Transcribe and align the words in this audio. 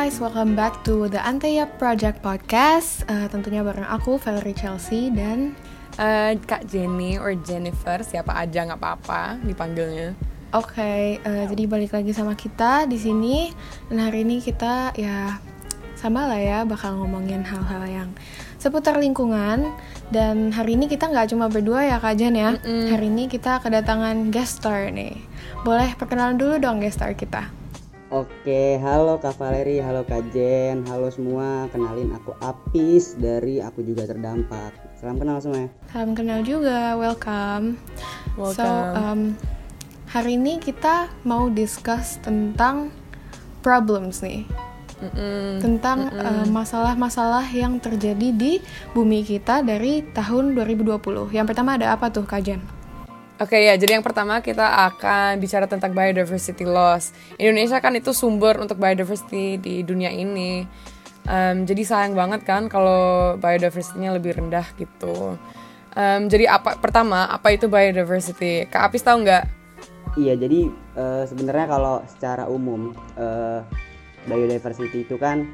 guys, 0.00 0.16
welcome 0.16 0.56
back 0.56 0.80
to 0.80 1.12
the 1.12 1.20
Anteya 1.20 1.68
Project 1.76 2.24
Podcast. 2.24 3.04
Uh, 3.04 3.28
tentunya 3.28 3.60
bareng 3.60 3.84
aku 3.84 4.16
Valerie 4.16 4.56
Chelsea 4.56 5.12
dan 5.12 5.52
uh, 6.00 6.32
Kak 6.40 6.64
Jenny 6.72 7.20
or 7.20 7.36
Jennifer, 7.36 8.00
siapa 8.00 8.32
aja 8.32 8.64
nggak 8.64 8.80
apa-apa 8.80 9.36
dipanggilnya. 9.44 10.16
Oke, 10.56 10.80
okay, 10.80 11.04
uh, 11.20 11.44
jadi 11.52 11.68
balik 11.68 11.92
lagi 11.92 12.16
sama 12.16 12.32
kita 12.32 12.88
di 12.88 12.96
sini 12.96 13.52
dan 13.92 14.08
hari 14.08 14.24
ini 14.24 14.40
kita 14.40 14.96
ya 14.96 15.36
sama 16.00 16.32
lah 16.32 16.40
ya 16.40 16.58
bakal 16.64 16.96
ngomongin 16.96 17.44
hal-hal 17.44 17.84
yang 17.84 18.08
seputar 18.56 18.96
lingkungan 18.96 19.68
dan 20.08 20.48
hari 20.48 20.80
ini 20.80 20.88
kita 20.88 21.12
nggak 21.12 21.28
cuma 21.36 21.52
berdua 21.52 21.84
ya 21.84 22.00
Kak 22.00 22.16
Jen 22.16 22.40
ya. 22.40 22.56
Mm 22.56 22.64
-mm. 22.64 22.84
Hari 22.88 23.06
ini 23.12 23.28
kita 23.28 23.60
kedatangan 23.60 24.32
guest 24.32 24.64
star 24.64 24.88
nih. 24.88 25.20
Boleh 25.60 25.92
perkenalan 25.92 26.40
dulu 26.40 26.56
dong 26.56 26.80
guest 26.80 27.04
star 27.04 27.12
kita. 27.12 27.59
Oke, 28.10 28.74
halo 28.82 29.22
Kak 29.22 29.38
Valeri, 29.38 29.78
halo 29.78 30.02
Kak 30.02 30.34
Jen, 30.34 30.82
halo 30.90 31.14
semua. 31.14 31.70
Kenalin 31.70 32.10
aku 32.10 32.34
Apis 32.42 33.14
dari 33.14 33.62
Aku 33.62 33.86
Juga 33.86 34.02
Terdampak. 34.02 34.74
Salam 34.98 35.14
kenal 35.14 35.38
semua. 35.38 35.70
Salam 35.94 36.18
kenal 36.18 36.42
juga, 36.42 36.98
welcome. 36.98 37.78
Welcome. 38.34 38.58
So, 38.58 38.66
um, 38.66 39.38
hari 40.10 40.34
ini 40.34 40.58
kita 40.58 41.06
mau 41.22 41.54
discuss 41.54 42.18
tentang 42.18 42.90
problems 43.62 44.26
nih. 44.26 44.42
Mm 44.98 45.10
-mm. 45.14 45.50
Tentang 45.62 46.10
uh, 46.10 46.50
masalah-masalah 46.50 47.46
uh, 47.46 47.54
yang 47.54 47.78
terjadi 47.78 48.34
di 48.34 48.58
bumi 48.90 49.22
kita 49.22 49.62
dari 49.62 50.02
tahun 50.10 50.58
2020. 50.58 51.30
Yang 51.30 51.46
pertama 51.46 51.78
ada 51.78 51.94
apa 51.94 52.10
tuh, 52.10 52.26
Kak 52.26 52.42
Jen? 52.42 52.79
Oke 53.40 53.56
okay, 53.56 53.72
ya, 53.72 53.74
jadi 53.80 53.96
yang 53.96 54.04
pertama 54.04 54.44
kita 54.44 54.92
akan 54.92 55.40
bicara 55.40 55.64
tentang 55.64 55.96
biodiversity 55.96 56.68
loss. 56.68 57.16
Indonesia 57.40 57.80
kan 57.80 57.96
itu 57.96 58.12
sumber 58.12 58.60
untuk 58.60 58.76
biodiversity 58.76 59.56
di 59.56 59.80
dunia 59.80 60.12
ini. 60.12 60.68
Um, 61.24 61.64
jadi 61.64 61.80
sayang 61.88 62.12
banget 62.12 62.44
kan 62.44 62.68
kalau 62.68 63.40
biodiversity-nya 63.40 64.12
lebih 64.12 64.36
rendah 64.36 64.68
gitu. 64.76 65.40
Um, 65.96 66.28
jadi 66.28 66.52
apa 66.52 66.76
pertama 66.84 67.32
apa 67.32 67.48
itu 67.56 67.64
biodiversity? 67.64 68.68
Kak 68.68 68.92
Apis 68.92 69.08
tahu 69.08 69.24
nggak? 69.24 69.48
Iya, 70.20 70.36
jadi 70.36 70.68
uh, 71.00 71.24
sebenarnya 71.24 71.64
kalau 71.64 72.04
secara 72.12 72.44
umum 72.44 72.92
uh, 73.16 73.64
biodiversity 74.28 75.08
itu 75.08 75.16
kan 75.16 75.48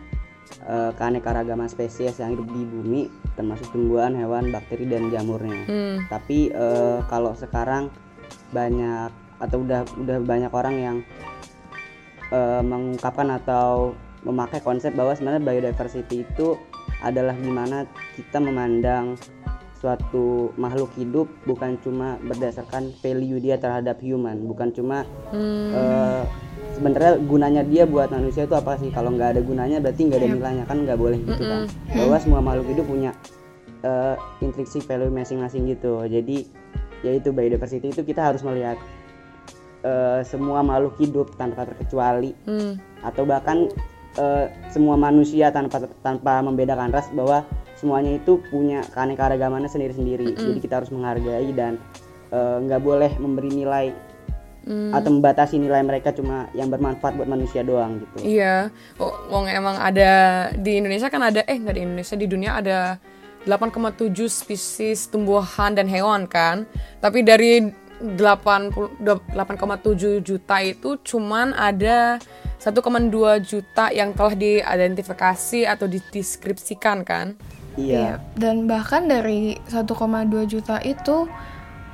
uh, 0.67 0.91
keanekaragaman 0.95 1.71
spesies 1.71 2.19
yang 2.19 2.35
hidup 2.35 2.47
di 2.51 2.63
bumi 2.67 3.03
termasuk 3.39 3.71
tumbuhan, 3.71 4.13
hewan, 4.19 4.51
bakteri 4.51 4.87
dan 4.87 5.09
jamurnya. 5.09 5.63
Hmm. 5.67 5.97
Tapi 6.11 6.51
uh, 6.53 7.03
kalau 7.07 7.33
sekarang 7.39 7.89
banyak 8.51 9.11
atau 9.37 9.63
udah 9.63 9.85
udah 10.01 10.19
banyak 10.25 10.53
orang 10.53 10.77
yang 10.77 10.97
uh, 12.33 12.63
mengungkapkan 12.65 13.29
atau 13.37 13.93
memakai 14.27 14.59
konsep 14.65 14.91
bahwa 14.97 15.15
sebenarnya 15.15 15.45
biodiversity 15.45 16.27
itu 16.27 16.59
adalah 17.05 17.37
gimana 17.37 17.85
kita 18.17 18.41
memandang 18.41 19.15
suatu 19.77 20.51
makhluk 20.57 20.89
hidup 20.97 21.29
bukan 21.45 21.77
cuma 21.85 22.17
berdasarkan 22.25 22.97
value 23.05 23.39
dia 23.39 23.61
terhadap 23.61 24.01
human, 24.01 24.49
bukan 24.49 24.73
cuma 24.73 25.05
hmm. 25.31 25.71
uh, 25.77 26.25
sebenarnya 26.77 27.17
gunanya 27.25 27.63
dia 27.65 27.89
buat 27.89 28.13
manusia 28.13 28.45
itu 28.45 28.53
apa 28.53 28.77
sih? 28.77 28.93
Kalau 28.93 29.09
nggak 29.17 29.37
ada 29.37 29.41
gunanya 29.41 29.81
berarti 29.81 30.01
nggak 30.05 30.21
ada 30.21 30.29
nilainya 30.29 30.65
kan? 30.69 30.85
Nggak 30.85 30.99
boleh 31.01 31.19
gitu 31.25 31.43
kan? 31.43 31.65
Bahwa 31.97 32.17
semua 32.21 32.41
makhluk 32.45 32.69
hidup 32.77 32.87
punya 32.87 33.11
uh, 33.81 34.15
intrinsic 34.45 34.85
value 34.85 35.09
masing-masing 35.09 35.65
gitu. 35.73 36.05
Jadi 36.05 36.45
yaitu 37.01 37.33
biodiversity 37.33 37.89
itu 37.93 38.05
kita 38.05 38.21
harus 38.21 38.45
melihat 38.45 38.77
uh, 39.89 40.21
semua 40.21 40.61
makhluk 40.61 41.01
hidup 41.01 41.33
tanpa 41.41 41.65
terkecuali. 41.65 42.37
Mm. 42.45 42.77
atau 43.07 43.23
bahkan 43.23 43.71
uh, 44.19 44.51
semua 44.75 44.99
manusia 44.99 45.55
tanpa 45.55 45.87
tanpa 46.03 46.43
membedakan 46.43 46.91
ras 46.91 47.07
bahwa 47.15 47.47
semuanya 47.79 48.19
itu 48.19 48.43
punya 48.51 48.83
keanekaragamannya 48.93 49.71
sendiri-sendiri. 49.71 50.33
Mm 50.33 50.37
-hmm. 50.37 50.47
jadi 50.53 50.59
kita 50.61 50.75
harus 50.83 50.91
menghargai 50.93 51.51
dan 51.57 51.81
nggak 52.35 52.83
uh, 52.83 52.85
boleh 52.85 53.13
memberi 53.23 53.55
nilai 53.55 53.95
hmm. 54.67 54.91
atau 54.93 55.11
membatasi 55.15 55.57
nilai 55.57 55.81
mereka 55.87 56.13
cuma 56.13 56.51
yang 56.53 56.69
bermanfaat 56.69 57.17
buat 57.17 57.31
manusia 57.31 57.63
doang 57.63 58.03
gitu. 58.03 58.27
Iya, 58.27 58.75
oh, 58.99 59.15
wong 59.31 59.47
emang 59.49 59.79
ada 59.79 60.51
di 60.53 60.83
Indonesia 60.83 61.09
kan 61.09 61.23
ada 61.23 61.47
eh 61.47 61.57
nggak 61.57 61.77
di 61.79 61.83
Indonesia 61.87 62.19
di 62.19 62.27
dunia 62.27 62.59
ada 62.59 62.99
8,7 63.47 64.11
spesies 64.27 65.07
tumbuhan 65.07 65.79
dan 65.79 65.87
hewan 65.87 66.27
kan. 66.27 66.67
Tapi 66.99 67.23
dari 67.23 67.63
8,7 67.97 70.21
juta 70.21 70.57
itu 70.61 71.01
cuman 71.01 71.57
ada 71.57 72.21
1,2 72.61 73.41
juta 73.41 73.89
yang 73.95 74.13
telah 74.13 74.37
diidentifikasi 74.37 75.65
atau 75.65 75.89
dideskripsikan 75.89 77.01
kan? 77.07 77.39
Iya. 77.79 77.97
iya. 77.97 78.21
Dan 78.37 78.69
bahkan 78.69 79.09
dari 79.09 79.57
1,2 79.71 79.97
juta 80.45 80.77
itu 80.83 81.31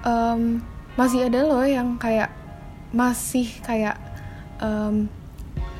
um, 0.02 0.58
masih 0.96 1.28
ada 1.30 1.46
loh 1.46 1.62
yang 1.62 1.94
kayak 2.00 2.41
masih 2.92 3.48
kayak 3.64 3.96
um, 4.60 5.08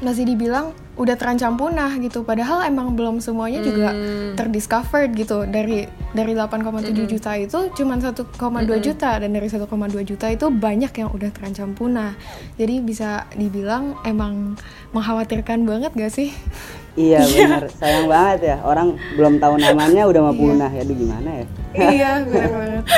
masih 0.03 0.27
dibilang 0.27 0.75
udah 0.99 1.17
terancam 1.17 1.55
punah 1.57 1.95
gitu. 2.03 2.27
Padahal 2.27 2.67
emang 2.67 2.93
belum 2.93 3.23
semuanya 3.23 3.63
juga 3.65 3.95
hmm. 3.95 4.35
terdiscovered 4.37 5.15
gitu. 5.15 5.47
Dari 5.47 5.87
dari 6.13 6.33
8,7 6.37 6.93
hmm. 6.93 7.09
juta 7.09 7.33
itu 7.39 7.59
cuma 7.73 7.97
1,2 7.97 8.29
hmm. 8.29 8.83
juta. 8.83 9.11
Dan 9.23 9.31
dari 9.33 9.49
1,2 9.49 9.63
juta 10.05 10.27
itu 10.29 10.47
banyak 10.51 10.93
yang 10.93 11.09
udah 11.15 11.31
terancam 11.33 11.73
punah. 11.73 12.13
Jadi 12.59 12.83
bisa 12.83 13.25
dibilang 13.39 13.97
emang 14.05 14.59
mengkhawatirkan 14.93 15.65
banget 15.65 15.95
gak 15.97 16.13
sih? 16.13 16.35
Iya, 16.99 17.25
iya. 17.31 17.47
benar. 17.49 17.65
Sayang 17.73 18.07
banget 18.11 18.39
ya. 18.53 18.57
Orang 18.67 18.99
belum 19.17 19.39
tahu 19.39 19.57
namanya 19.63 20.05
udah 20.11 20.21
mau 20.29 20.35
iya. 20.35 20.43
punah. 20.43 20.71
Ya 20.75 20.83
aduh 20.83 20.97
gimana 20.99 21.31
ya? 21.31 21.47
Iya 21.73 22.11
benar 22.27 22.51
banget. 22.53 22.85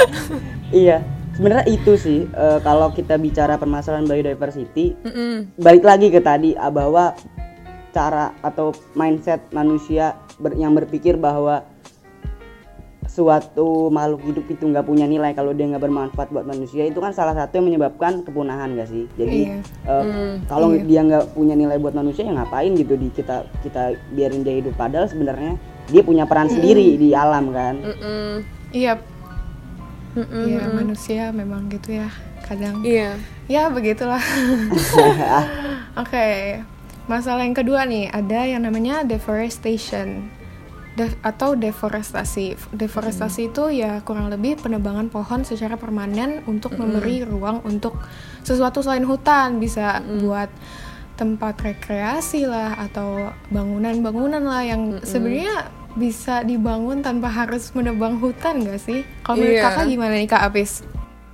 Iya 0.74 0.98
sebenarnya 1.34 1.66
itu 1.66 1.92
sih 1.98 2.20
uh, 2.34 2.62
kalau 2.62 2.94
kita 2.94 3.18
bicara 3.18 3.58
permasalahan 3.58 4.06
biodiversity 4.06 4.94
mm 5.02 5.10
-mm. 5.10 5.34
balik 5.58 5.84
lagi 5.84 6.08
ke 6.08 6.22
tadi 6.22 6.54
uh, 6.54 6.70
bahwa 6.70 7.14
cara 7.94 8.34
atau 8.42 8.74
mindset 8.98 9.42
manusia 9.54 10.18
ber, 10.42 10.54
yang 10.58 10.74
berpikir 10.74 11.14
bahwa 11.14 11.62
suatu 13.14 13.94
makhluk 13.94 14.26
hidup 14.26 14.46
itu 14.50 14.64
nggak 14.66 14.82
punya 14.90 15.06
nilai 15.06 15.30
kalau 15.38 15.54
dia 15.54 15.70
nggak 15.70 15.86
bermanfaat 15.86 16.34
buat 16.34 16.50
manusia 16.50 16.82
itu 16.82 16.98
kan 16.98 17.14
salah 17.14 17.30
satu 17.38 17.62
yang 17.62 17.70
menyebabkan 17.70 18.26
kepunahan 18.26 18.74
gak 18.74 18.90
sih 18.90 19.06
jadi 19.14 19.54
iya. 19.54 19.58
uh, 19.86 20.02
mm, 20.02 20.50
kalau 20.50 20.74
iya. 20.74 20.82
dia 20.82 21.00
nggak 21.06 21.24
punya 21.30 21.54
nilai 21.54 21.78
buat 21.78 21.94
manusia 21.94 22.26
ya 22.26 22.34
ngapain 22.34 22.74
gitu 22.74 22.98
di 22.98 23.14
kita 23.14 23.46
kita 23.62 23.94
biarin 24.18 24.42
dia 24.42 24.58
hidup 24.58 24.74
padahal 24.74 25.06
sebenarnya 25.06 25.54
dia 25.94 26.02
punya 26.02 26.26
peran 26.26 26.50
mm. 26.50 26.54
sendiri 26.58 26.88
di 26.98 27.14
alam 27.14 27.54
kan 27.54 27.74
mm 27.78 27.94
-mm. 28.02 28.30
iya 28.74 28.98
mm 30.14 30.44
ya 30.46 30.62
manusia 30.70 31.22
memang 31.34 31.66
gitu 31.70 31.98
ya 31.98 32.08
kadang 32.46 32.84
iya 32.86 33.18
ya 33.50 33.68
begitulah 33.68 34.20
oke 36.00 36.06
okay. 36.06 36.62
masalah 37.10 37.42
yang 37.42 37.56
kedua 37.56 37.84
nih 37.84 38.08
ada 38.12 38.46
yang 38.46 38.62
namanya 38.62 39.02
deforestation 39.02 40.30
De 40.94 41.10
atau 41.26 41.58
deforestasi 41.58 42.70
deforestasi 42.70 43.40
mm. 43.42 43.50
itu 43.50 43.64
ya 43.82 43.98
kurang 44.06 44.30
lebih 44.30 44.62
penebangan 44.62 45.10
pohon 45.10 45.42
secara 45.42 45.74
permanen 45.74 46.46
untuk 46.46 46.78
mm. 46.78 46.78
memberi 46.78 47.26
ruang 47.26 47.66
untuk 47.66 47.98
sesuatu 48.46 48.78
selain 48.78 49.02
hutan 49.02 49.58
bisa 49.58 49.98
mm. 49.98 50.22
buat 50.22 50.50
tempat 51.18 51.58
rekreasi 51.66 52.46
lah 52.46 52.78
atau 52.78 53.34
bangunan-bangunan 53.50 54.42
lah 54.46 54.62
yang 54.62 54.82
mm 54.86 55.02
-hmm. 55.02 55.06
sebenarnya 55.06 55.56
bisa 55.94 56.42
dibangun 56.42 57.00
tanpa 57.00 57.30
harus 57.30 57.70
menebang 57.70 58.18
hutan 58.18 58.66
gak 58.66 58.82
sih? 58.82 59.06
Kalau 59.22 59.38
menurut 59.38 59.58
yeah. 59.58 59.64
kakak 59.70 59.86
gimana 59.86 60.14
nih 60.18 60.28
kak 60.28 60.42
Apis? 60.42 60.82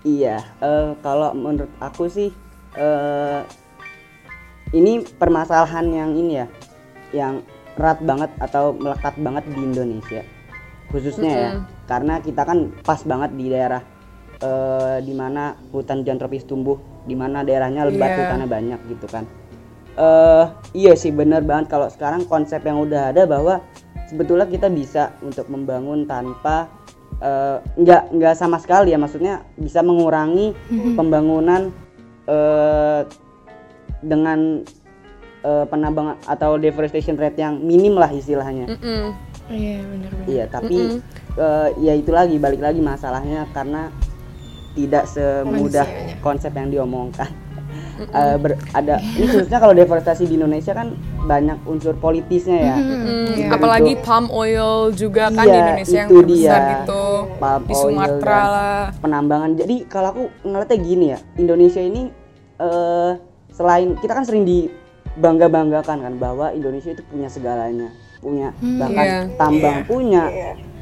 Iya, 0.00 0.40
uh, 0.64 0.96
kalau 1.04 1.36
menurut 1.36 1.68
aku 1.76 2.08
sih 2.08 2.32
uh, 2.76 3.44
ini 4.72 5.04
permasalahan 5.20 5.84
yang 5.92 6.10
ini 6.16 6.40
ya, 6.40 6.46
yang 7.12 7.34
erat 7.76 8.00
banget 8.04 8.30
atau 8.40 8.72
melekat 8.76 9.16
banget 9.20 9.44
di 9.52 9.60
Indonesia, 9.60 10.22
khususnya 10.88 11.32
mm 11.32 11.36
-hmm. 11.36 11.44
ya, 11.44 11.50
karena 11.88 12.14
kita 12.20 12.42
kan 12.44 12.58
pas 12.80 13.00
banget 13.04 13.30
di 13.36 13.52
daerah 13.52 13.82
uh, 14.40 14.96
di 15.04 15.12
mana 15.12 15.56
hutan 15.68 16.00
hujan 16.00 16.16
tropis 16.16 16.48
tumbuh, 16.48 16.80
di 17.04 17.16
mana 17.16 17.44
daerahnya 17.44 17.88
lebat 17.88 18.08
yeah. 18.12 18.18
hutannya 18.24 18.48
banyak 18.48 18.80
gitu 18.88 19.04
kan. 19.08 19.24
Uh, 20.00 20.48
iya 20.72 20.96
sih 20.96 21.12
bener 21.12 21.44
banget 21.44 21.68
kalau 21.68 21.90
sekarang 21.92 22.24
konsep 22.24 22.64
yang 22.64 22.80
udah 22.80 23.12
ada 23.12 23.28
bahwa 23.28 23.60
sebetulnya 24.10 24.50
kita 24.50 24.66
bisa 24.66 25.14
untuk 25.22 25.46
membangun 25.46 26.02
tanpa 26.10 26.66
uh, 27.22 27.62
nggak 27.78 28.10
nggak 28.10 28.34
sama 28.34 28.58
sekali 28.58 28.90
ya 28.90 28.98
maksudnya 28.98 29.46
bisa 29.54 29.86
mengurangi 29.86 30.50
mm-hmm. 30.50 30.94
pembangunan 30.98 31.70
uh, 32.26 33.06
dengan 34.02 34.66
uh, 35.46 35.64
penambangan 35.70 36.18
atau 36.26 36.58
deforestation 36.58 37.14
rate 37.14 37.38
yang 37.38 37.62
minim 37.62 37.94
lah 37.94 38.10
istilahnya. 38.10 38.66
Mm-hmm. 38.66 39.06
Iya 39.50 39.78
benar 39.82 40.10
Iya 40.26 40.44
tapi 40.50 40.76
mm-hmm. 40.78 41.00
uh, 41.38 41.68
ya 41.78 41.94
itu 41.94 42.10
lagi 42.10 42.36
balik 42.42 42.62
lagi 42.66 42.82
masalahnya 42.82 43.46
karena 43.54 43.94
tidak 44.74 45.06
semudah 45.06 45.86
Manusianya. 45.86 46.22
konsep 46.22 46.52
yang 46.54 46.68
diomongkan. 46.70 47.30
Eh, 48.02 48.36
ber- 48.36 48.60
ada 48.70 48.96
ini 49.12 49.26
khususnya 49.26 49.58
kalau 49.58 49.72
deforestasi 49.72 50.24
di 50.24 50.34
Indonesia 50.34 50.72
kan 50.72 50.96
banyak 51.20 51.60
unsur 51.64 51.92
politisnya 51.94 52.58
ya. 52.58 52.76
Hmm, 52.76 53.26
Iya. 53.30 53.48
apalagi 53.52 53.92
Itu- 53.94 54.02
palm 54.02 54.26
oil 54.30 54.70
juga 54.90 55.28
kan 55.28 55.42
di 55.42 55.50
Iya, 55.50 55.60
Indonesia 55.62 55.96
yang 55.96 56.08
itu 56.08 56.16
terbesar 56.18 56.58
dia. 56.58 56.70
gitu 56.74 57.04
Palm 57.36 57.60
di 57.60 57.72
oil 57.72 57.80
Sumatera 57.82 58.24
dan 58.32 58.48
lah 58.48 58.82
penambangan. 58.98 59.50
Jadi 59.54 59.76
kalau 59.86 60.08
aku 60.10 60.22
ngeliatnya 60.42 60.78
gini 60.78 61.06
ya, 61.08 61.18
Indonesia 61.36 61.80
ini 61.80 62.02
eh 62.58 63.12
selain 63.50 63.96
kita 63.96 64.12
kan 64.12 64.22
sering 64.22 64.44
dibangga-banggakan 64.44 65.98
kan 66.00 66.14
bahwa 66.16 66.50
Indonesia 66.50 66.90
itu 66.90 67.02
punya 67.04 67.26
segalanya, 67.26 67.88
punya 68.18 68.52
bahkan 68.76 69.04
Iya. 69.04 69.20
tambang 69.34 69.78
punya, 69.84 70.22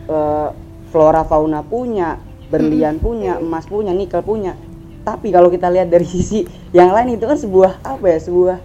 eh, 0.07 0.49
flora 0.87 1.23
fauna 1.23 1.61
punya, 1.61 2.17
berlian 2.49 2.97
punya, 2.97 3.37
emas 3.37 3.65
punya, 3.65 3.93
nikel 3.93 4.23
punya. 4.23 4.57
Tapi 5.09 5.33
kalau 5.33 5.49
kita 5.49 5.73
lihat 5.73 5.89
dari 5.89 6.05
sisi 6.05 6.45
yang 6.77 6.93
lain 6.93 7.17
itu 7.17 7.25
kan 7.25 7.41
sebuah 7.41 7.81
apa 7.81 8.05
ya, 8.05 8.19
sebuah 8.21 8.57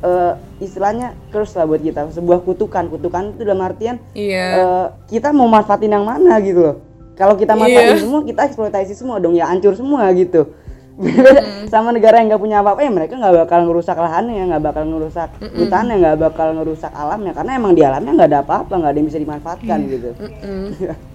eh, 0.00 0.32
istilahnya 0.64 1.12
curse 1.28 1.60
lah 1.60 1.68
buat 1.68 1.84
kita, 1.84 2.08
sebuah 2.08 2.40
kutukan. 2.40 2.88
Kutukan 2.88 3.36
itu 3.36 3.44
dalam 3.44 3.60
artian 3.60 4.00
iya 4.16 4.46
eh, 4.56 4.86
kita 5.12 5.28
mau 5.36 5.44
manfaatin 5.44 5.92
yang 5.92 6.08
mana 6.08 6.40
gitu 6.40 6.64
loh. 6.64 6.76
Kalau 7.12 7.36
kita 7.36 7.52
Iya. 7.52 7.60
manfaatin 7.60 7.98
semua, 8.00 8.20
kita 8.24 8.40
eksploitasi 8.48 8.92
semua 8.96 9.20
dong 9.20 9.36
ya 9.36 9.44
hancur 9.52 9.76
semua 9.76 10.08
gitu. 10.16 10.48
Beda 10.92 11.40
sama 11.72 11.88
negara 11.88 12.20
yang 12.20 12.28
nggak 12.32 12.42
punya 12.42 12.60
apa-apa 12.60 12.84
ya 12.84 12.92
mereka 12.92 13.16
nggak 13.16 13.48
bakal 13.48 13.60
ngerusak 13.64 13.96
lahannya, 13.96 14.44
nggak 14.48 14.62
bakal 14.64 14.84
ngerusak 14.88 15.28
hutannya, 15.40 15.96
nggak 16.00 16.16
bakal 16.20 16.48
ngerusak 16.52 16.92
alamnya 16.92 17.32
karena 17.32 17.52
emang 17.56 17.72
di 17.72 17.80
alamnya 17.80 18.12
nggak 18.12 18.28
ada 18.28 18.40
apa-apa, 18.44 18.72
nggak 18.76 18.90
ada 18.92 18.98
yang 19.00 19.08
bisa 19.08 19.20
dimanfaatkan 19.20 19.78
gitu. 19.88 20.10
Mm. 20.16 20.68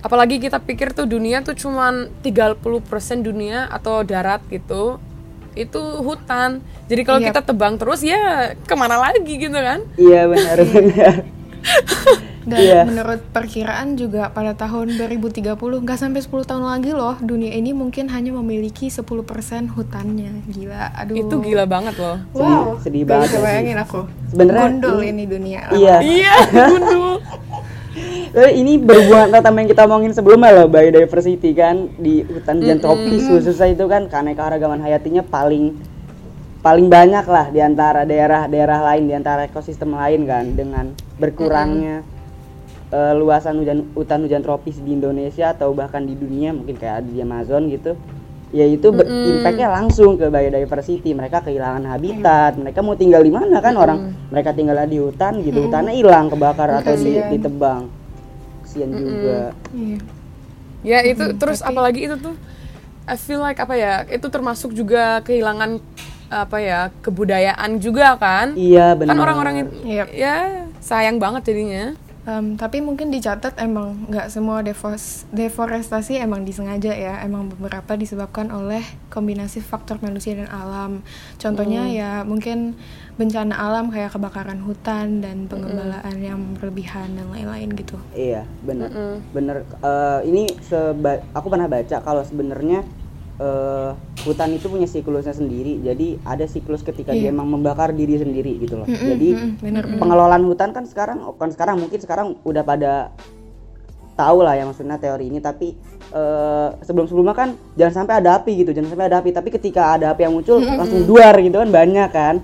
apalagi 0.00 0.36
kita 0.38 0.58
pikir 0.58 0.90
tuh 0.90 1.04
dunia 1.04 1.40
tuh 1.40 1.52
cuman 1.52 2.08
30% 2.20 2.56
dunia 3.20 3.68
atau 3.68 4.00
darat 4.02 4.40
gitu 4.46 4.96
itu 5.52 5.76
hutan 5.98 6.58
jadi 6.86 7.02
kalau 7.02 7.18
Iya. 7.18 7.28
kita 7.28 7.40
tebang 7.44 7.74
terus 7.74 8.00
ya 8.00 8.18
ke 8.56 8.74
mana 8.74 8.96
lagi 8.98 9.34
gitu 9.36 9.52
kan 9.52 9.82
Iya 9.94 10.24
benar 10.26 10.56
benar. 10.66 11.14
Dan 12.40 12.56
Iya. 12.56 12.80
menurut 12.82 13.20
perkiraan 13.28 13.94
juga 13.94 14.32
pada 14.32 14.56
tahun 14.56 14.96
2030 14.96 15.44
nggak 15.76 15.98
sampai 15.98 16.18
10 16.18 16.48
tahun 16.48 16.64
lagi 16.64 16.90
loh 16.90 17.20
dunia 17.20 17.52
ini 17.52 17.70
mungkin 17.70 18.08
hanya 18.08 18.32
memiliki 18.32 18.88
10% 18.88 19.04
hutannya. 19.68 20.40
Gila. 20.48 20.96
Aduh. 20.96 21.20
itu 21.20 21.34
gila 21.36 21.68
banget 21.68 21.94
loh 21.94 22.16
Wow. 22.32 22.80
Sedih 22.80 23.04
Gak 23.04 23.28
banget 23.28 23.38
bayangin 23.38 23.78
aku. 23.78 24.00
Sebenarnya 24.26 24.62
Gondol 24.72 24.98
ini- 24.98 25.10
ini 25.12 25.24
dunia. 25.26 25.60
Iya. 25.70 25.96
iya 26.00 26.34
gundul 26.48 27.20
Eh, 28.30 28.62
ini 28.62 28.78
berhubungan 28.78 29.42
sama 29.42 29.58
yang 29.58 29.70
kita 29.74 29.90
omongin 29.90 30.14
sebelumnya 30.14 30.54
loh 30.54 30.70
biodiversity 30.70 31.50
kan 31.50 31.90
di 31.98 32.22
hutan 32.22 32.62
hujan 32.62 32.78
tropis 32.78 33.26
khususnya 33.26 33.74
itu 33.74 33.84
kan 33.90 34.06
keanekaragaman 34.06 34.78
hayatinya 34.78 35.26
paling 35.26 35.74
paling 36.62 36.86
banyak 36.86 37.26
lah 37.26 37.50
di 37.50 37.58
antara 37.58 38.06
daerah-daerah 38.06 38.86
lain 38.86 39.10
di 39.10 39.14
antara 39.18 39.50
ekosistem 39.50 39.98
lain 39.98 40.30
kan 40.30 40.46
dengan 40.54 40.94
berkurangnya 41.18 42.06
eh, 42.94 43.14
luasan 43.18 43.58
hujan 43.58 43.90
hutan 43.98 44.22
hujan 44.22 44.46
tropis 44.46 44.78
di 44.78 44.94
Indonesia 44.94 45.50
atau 45.50 45.74
bahkan 45.74 46.06
di 46.06 46.14
dunia 46.14 46.54
mungkin 46.54 46.78
kayak 46.78 47.10
di 47.10 47.18
Amazon 47.18 47.66
gitu 47.66 47.98
ya 48.50 48.62
itu 48.62 48.90
ber- 48.90 49.06
impactnya 49.10 49.70
langsung 49.70 50.18
ke 50.18 50.26
biodiversity. 50.26 51.14
Mereka 51.14 51.42
kehilangan 51.42 51.82
habitat 51.82 52.58
mereka 52.58 52.78
mau 52.78 52.94
tinggal 52.94 53.22
di 53.22 53.30
mana 53.34 53.58
kan 53.58 53.74
orang? 53.74 53.98
Mereka 54.30 54.54
tinggal 54.54 54.86
di 54.86 55.02
hutan 55.02 55.42
gitu 55.42 55.66
hutannya 55.66 55.94
hilang 55.98 56.30
kebakar 56.30 56.78
atau 56.78 56.94
di- 56.94 57.18
Kasian. 58.70 58.88
ditebang 58.88 58.94
kasian 58.94 59.10
juga 59.10 59.40
Iya. 59.72 59.98
ya 60.80 60.98
itu 61.04 61.24
terus 61.36 61.60
apalagi 61.60 62.06
itu 62.06 62.16
tuh 62.16 62.34
I 63.04 63.16
feel 63.16 63.38
like 63.38 63.58
apa 63.58 63.74
ya 63.74 63.92
itu 64.06 64.26
termasuk 64.26 64.70
juga 64.70 65.18
kehilangan 65.20 65.82
apa 66.28 66.56
ya 66.56 66.80
kebudayaan 67.00 67.76
juga 67.76 68.14
kan 68.14 68.54
iya 68.54 68.94
benar 68.94 69.12
kan 69.12 69.18
orang-orang 69.20 69.54
itu 69.60 69.72
Yep. 69.82 70.06
ya 70.14 70.34
sayang 70.78 71.18
banget 71.18 71.42
jadinya 71.44 71.92
Em, 72.20 72.52
tapi 72.54 72.78
mungkin 72.78 73.08
dicatat 73.08 73.56
emang 73.56 74.06
nggak 74.06 74.28
semua 74.28 74.60
defos- 74.60 75.24
deforestasi 75.30 76.20
emang 76.20 76.44
disengaja 76.44 76.92
ya 76.92 77.16
emang 77.20 77.48
beberapa 77.48 77.96
disebabkan 77.96 78.52
oleh 78.52 78.84
kombinasi 79.08 79.58
faktor 79.58 79.96
manusia 79.98 80.36
dan 80.36 80.46
alam 80.46 81.00
contohnya 81.34 81.88
ya 81.88 82.10
mungkin 82.22 82.76
bencana 83.20 83.52
alam 83.52 83.92
kayak 83.92 84.16
kebakaran 84.16 84.64
hutan 84.64 85.20
dan 85.20 85.44
pengembalaan 85.44 86.16
yang 86.16 86.40
berlebihan 86.56 87.12
dan 87.12 87.28
lain-lain 87.28 87.68
gitu. 87.76 88.00
Iya 88.16 88.48
benar. 88.64 88.88
Benar. 89.36 89.56
Eh, 89.60 90.20
ini 90.32 90.48
seba- 90.64 91.20
aku 91.36 91.52
pernah 91.52 91.68
baca 91.68 92.00
kalau 92.00 92.24
sebenarnya 92.24 92.80
eh, 93.36 93.90
hutan 94.24 94.52
itu 94.52 94.68
punya 94.68 94.84
siklusnya 94.84 95.32
sendiri. 95.32 95.80
Jadi 95.80 96.20
ada 96.24 96.44
siklus 96.44 96.80
ketika 96.80 97.12
dia 97.12 97.28
emang 97.28 97.48
membakar 97.48 97.92
diri 97.92 98.16
sendiri 98.16 98.56
gitu 98.56 98.80
loh. 98.80 98.84
Jadi 98.88 99.28
Mm, 99.32 99.52
bener 99.60 99.84
pengelolaan 99.96 100.44
hutan 100.44 100.72
kan 100.72 100.84
sekarang 100.84 101.20
kan 101.36 101.48
sekarang 101.48 101.76
mungkin 101.76 102.00
sekarang 102.00 102.26
udah 102.44 102.60
pada 102.60 102.92
tahu 104.12 104.44
lah 104.44 104.56
ya 104.56 104.68
maksudnya 104.68 104.96
teori 104.96 105.32
ini. 105.32 105.40
Tapi 105.40 105.72
sebelum 106.80 107.08
sebelumnya 107.08 107.32
kan 107.32 107.48
jangan 107.76 108.04
sampai 108.04 108.14
ada 108.20 108.40
api 108.40 108.60
gitu 108.60 108.76
jangan 108.76 108.92
sampai 108.92 109.08
ada 109.08 109.24
api. 109.24 109.32
Tapi 109.32 109.48
ketika 109.48 109.96
ada 109.96 110.12
api 110.12 110.20
yang 110.24 110.36
muncul 110.36 110.60
langsung 110.60 111.08
duar 111.08 111.32
gitu 111.40 111.56
kan 111.56 111.68
banyak 111.72 112.10
kan 112.12 112.36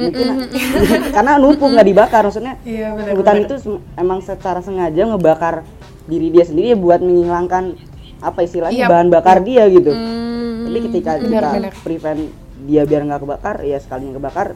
mungkin 0.00 0.26
karena 1.14 1.32
numpuk 1.36 1.68
nggak 1.68 1.86
dibakar 1.86 2.22
maksudnya. 2.24 2.54
Iya, 2.62 2.96
hutan 3.12 3.36
itu 3.40 3.54
emang 3.94 4.18
secara 4.20 4.58
sengaja 4.58 5.04
ngebakar 5.06 5.62
diri 6.04 6.28
dia 6.28 6.42
sendiri 6.42 6.72
ya 6.72 6.78
buat 6.78 6.98
menghilangkan 6.98 7.76
apa 8.18 8.40
istilahnya 8.40 8.84
Iya. 8.84 8.88
bahan 8.88 9.08
bakar 9.08 9.40
dia 9.40 9.64
gitu. 9.66 9.92
Hmm, 9.92 10.66
tapi 10.66 10.78
ketika 10.90 11.12
kita 11.16 11.48
benar. 11.52 11.72
prevent 11.80 12.20
dia 12.60 12.82
biar 12.84 13.02
nggak 13.04 13.20
kebakar 13.20 13.56
ya 13.62 13.76
sekalinya 13.76 14.16
kebakar 14.16 14.46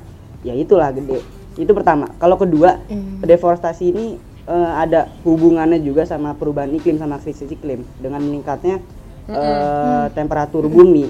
ya 0.40 0.52
itulah 0.52 0.90
gede. 0.90 1.20
Itu 1.54 1.72
pertama. 1.72 2.10
Kalau 2.14 2.34
kedua 2.34 2.80
Hmm. 2.84 3.20
deforestasi 3.20 3.84
ini 3.86 4.06
eh, 4.44 4.70
ada 4.74 5.08
hubungannya 5.22 5.80
juga 5.80 6.04
sama 6.04 6.32
perubahan 6.32 6.68
iklim 6.70 6.96
sama 6.96 7.16
krisis 7.16 7.48
iklim. 7.48 7.80
Dengan 7.96 8.20
meningkatnya 8.20 8.84
eh, 9.24 10.06
temperatur 10.12 10.68
bumi 10.68 11.08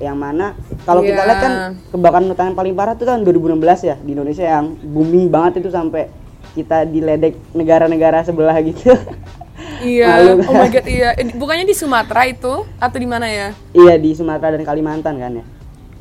yang 0.00 0.16
mana 0.16 0.56
kalau 0.82 1.04
kita 1.04 1.20
Iya. 1.20 1.28
lihat 1.28 1.40
kan 1.40 1.52
kebakaran 1.92 2.26
hutan 2.32 2.46
yang 2.50 2.58
paling 2.58 2.74
parah 2.74 2.96
itu 2.96 3.04
tahun 3.04 3.20
2016 3.22 3.84
ya 3.84 3.96
di 4.00 4.10
Indonesia 4.16 4.44
yang 4.44 4.72
booming 4.80 5.28
banget 5.28 5.60
itu 5.60 5.68
sampai 5.68 6.08
kita 6.56 6.88
diledek 6.88 7.36
negara-negara 7.54 8.24
sebelah 8.24 8.56
gitu. 8.64 8.90
Iya 9.80 10.08
Malu. 10.12 10.44
oh 10.44 10.54
my 10.56 10.68
god 10.68 10.84
iya. 10.84 11.16
Eh, 11.16 11.32
bukannya 11.32 11.64
di 11.64 11.72
Sumatera 11.72 12.28
itu 12.28 12.68
atau 12.76 12.98
di 13.00 13.08
mana 13.08 13.24
ya? 13.28 13.56
Iya 13.72 13.96
di 13.96 14.12
Sumatera 14.12 14.56
dan 14.56 14.64
Kalimantan 14.64 15.16
kan 15.16 15.32
ya. 15.40 15.44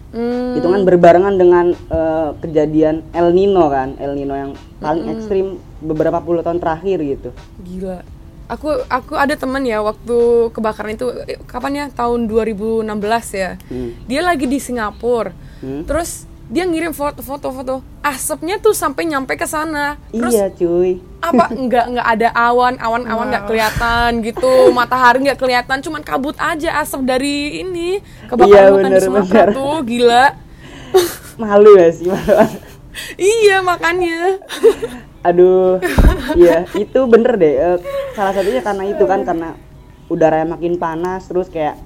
Hmm, 0.10 0.58
itu 0.58 0.68
kan 0.68 0.82
berbarengan 0.84 1.36
dengan 1.40 1.72
eh, 1.72 2.30
kejadian 2.44 3.08
El 3.16 3.32
Nino 3.32 3.72
kan 3.72 3.96
El 3.96 4.20
Nino 4.20 4.36
yang 4.36 4.52
paling 4.80 5.08
ekstrim 5.14 5.60
beberapa 5.80 6.20
puluh 6.20 6.44
tahun 6.44 6.60
terakhir 6.60 7.00
gitu. 7.04 7.30
Gila 7.64 8.04
aku 8.50 8.82
aku 8.90 9.14
ada 9.14 9.38
teman 9.38 9.62
ya 9.64 9.80
waktu 9.80 10.50
kebakaran 10.52 10.98
itu 10.98 11.08
eh, 11.24 11.38
kapan 11.46 11.72
ya? 11.78 11.86
Tahun 11.94 12.26
2016 12.26 12.90
ya. 13.38 13.52
Hmm. 13.70 13.94
dia 14.10 14.22
lagi 14.26 14.50
di 14.50 14.58
Singapura. 14.58 15.32
Hmm. 15.62 15.84
terus 15.84 16.24
dia 16.50 16.66
ngirim 16.66 16.98
foto-foto 16.98 17.54
foto 17.54 17.76
asapnya 18.02 18.58
tuh 18.58 18.74
sampai 18.74 19.06
nyampe 19.06 19.38
ke 19.38 19.46
sana. 19.46 20.02
Terus 20.10 20.34
iya 20.34 20.50
cuy. 20.50 20.98
apa 21.22 21.46
nggak 21.70 21.86
nggak 21.94 22.08
ada 22.18 22.30
awan 22.34 22.74
awan 22.82 23.06
awan 23.06 23.30
nggak 23.30 23.46
kelihatan 23.46 24.12
gitu. 24.26 24.50
Matahari 24.78 25.22
nggak 25.30 25.38
kelihatan 25.38 25.78
cuman 25.86 26.02
kabut 26.02 26.34
aja 26.42 26.82
asap 26.82 27.06
dari 27.06 27.62
ini. 27.62 28.02
Kebakaran 28.26 28.50
Iya, 28.50 28.74
hutan 28.74 28.92
di 28.98 29.02
Sumatera 29.06 29.46
bener. 29.46 29.56
tuh 29.56 29.78
gila. 29.86 30.26
Malu 31.38 31.72
ya 31.78 31.88
sih 31.94 32.10
malu. 32.10 32.34
Iya 33.16 33.62
makanya 33.64 34.42
aduh. 35.22 35.78
Iya 36.32 36.70
itu 36.74 37.00
bener 37.06 37.36
deh 37.36 37.54
Eh, 37.54 37.78
salah 38.12 38.32
satunya 38.32 38.60
karena 38.60 38.84
itu 38.86 39.04
kan 39.04 39.22
karena 39.22 39.58
udara 40.06 40.40
yang 40.40 40.52
makin 40.52 40.76
panas 40.76 41.26
terus 41.26 41.48
kayak 41.48 41.78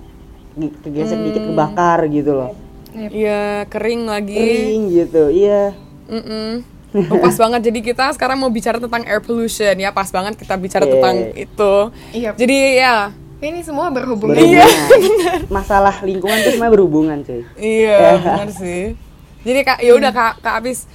kegesek 0.79 1.15
Hmm. 1.15 1.25
dikit 1.25 1.43
kebakar 1.45 1.99
gitu 2.07 2.31
loh. 2.33 2.51
Iya 2.93 3.65
kering 3.67 4.05
lagi. 4.05 4.35
Kering 4.35 4.81
gitu 4.91 5.23
iya. 5.27 5.73
Mm-mm. 6.05 6.61
Oh, 6.93 7.17
pas 7.17 7.33
banget. 7.33 7.65
Jadi 7.65 7.79
kita 7.81 8.13
sekarang 8.13 8.37
mau 8.37 8.47
bicara 8.47 8.77
tentang 8.77 9.01
air 9.01 9.17
pollution. 9.17 9.73
Ya 9.73 9.89
pas 9.89 10.05
banget 10.07 10.37
kita 10.37 10.53
bicara 10.55 10.85
Iya. 10.85 10.91
tentang 10.93 11.15
itu. 11.33 11.73
Iya. 12.13 12.29
jadi 12.35 12.57
ya. 12.77 12.95
Ini 13.39 13.59
semua 13.59 13.89
berhubungan. 13.89 14.37
Berhubungan. 14.37 15.39
Masalah 15.57 15.99
lingkungan 15.99 16.37
itu 16.37 16.53
semua 16.53 16.69
berhubungan 16.69 17.17
cuy. 17.19 17.41
Iya 17.57 17.97
benar 18.15 18.49
sih. 18.53 18.93
Jadi 19.41 19.59
kak 19.61 19.79
ya 19.79 19.91
udah 19.91 20.11
kak 20.11 20.33
kak 20.39 20.53
Apis 20.61 20.85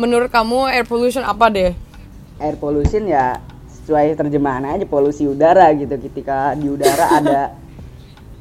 menurut 0.00 0.32
kamu 0.32 0.72
air 0.72 0.88
pollution 0.88 1.22
apa 1.22 1.52
deh? 1.52 1.72
Air 2.40 2.56
pollution 2.56 3.04
ya 3.04 3.36
sesuai 3.68 4.16
terjemahan 4.16 4.64
aja 4.66 4.86
polusi 4.86 5.28
udara 5.28 5.68
gitu 5.76 5.92
ketika 6.00 6.56
di 6.56 6.72
udara 6.72 7.06
ada 7.20 7.52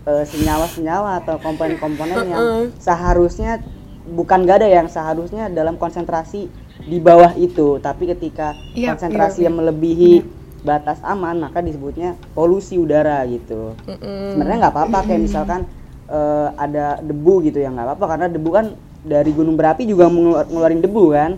eh, 0.05 0.23
senyawa-senyawa 0.23 1.19
atau 1.19 1.35
komponen-komponen 1.37 2.17
yang 2.23 2.45
seharusnya 2.79 3.59
bukan 4.07 4.47
gak 4.47 4.63
ada 4.63 4.69
yang 4.71 4.87
seharusnya 4.87 5.51
dalam 5.51 5.75
konsentrasi 5.75 6.47
di 6.79 6.97
bawah 6.97 7.35
itu. 7.35 7.77
Tapi 7.77 8.07
ketika 8.07 8.55
Iya, 8.71 8.95
konsentrasi 8.95 9.43
iya, 9.43 9.51
yang 9.51 9.59
melebihi 9.59 10.13
batas 10.59 10.99
aman 11.03 11.39
maka 11.39 11.59
disebutnya 11.59 12.15
polusi 12.31 12.75
udara 12.75 13.23
gitu. 13.25 13.75
Sebenarnya 13.85 14.57
nggak 14.61 14.75
apa-apa 14.75 14.99
kayak 15.03 15.21
misalkan 15.21 15.61
eh, 16.07 16.47
ada 16.55 16.99
debu 16.99 17.43
gitu 17.43 17.59
ya 17.59 17.67
nggak 17.69 17.85
apa-apa. 17.85 18.05
Karena 18.15 18.27
debu 18.27 18.49
kan 18.49 18.65
dari 18.99 19.31
gunung 19.31 19.55
berapi 19.55 19.87
juga 19.87 20.11
mengeluar- 20.11 20.47
ngeluarin 20.47 20.83
debu 20.83 21.03
kan 21.09 21.31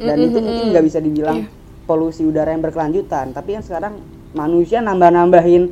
dan 0.00 0.16
itu 0.18 0.38
mungkin 0.38 0.64
nggak 0.70 0.84
bisa 0.84 0.98
dibilang 0.98 1.38
polusi 1.84 2.22
udara 2.22 2.50
yang 2.50 2.60
berkelanjutan 2.60 3.30
tapi 3.30 3.54
yang 3.54 3.62
sekarang 3.62 4.00
manusia 4.32 4.80
nambah-nambahin 4.80 5.68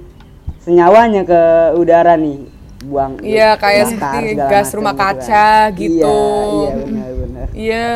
senyawanya 0.59 1.23
ke 1.23 1.41
udara 1.75 2.15
nih 2.15 2.45
buang 2.81 3.19
Iya, 3.19 3.57
kayak 3.57 3.87
bakar 3.91 4.23
seperti 4.23 4.35
gas 4.37 4.69
rumah 4.71 4.93
gitu 4.93 5.01
kan. 5.01 5.15
kaca 5.17 5.49
gitu. 5.75 5.99
iya 5.99 6.47
iya 6.47 6.71
benar-benar 6.77 7.47
Iya. 7.51 7.91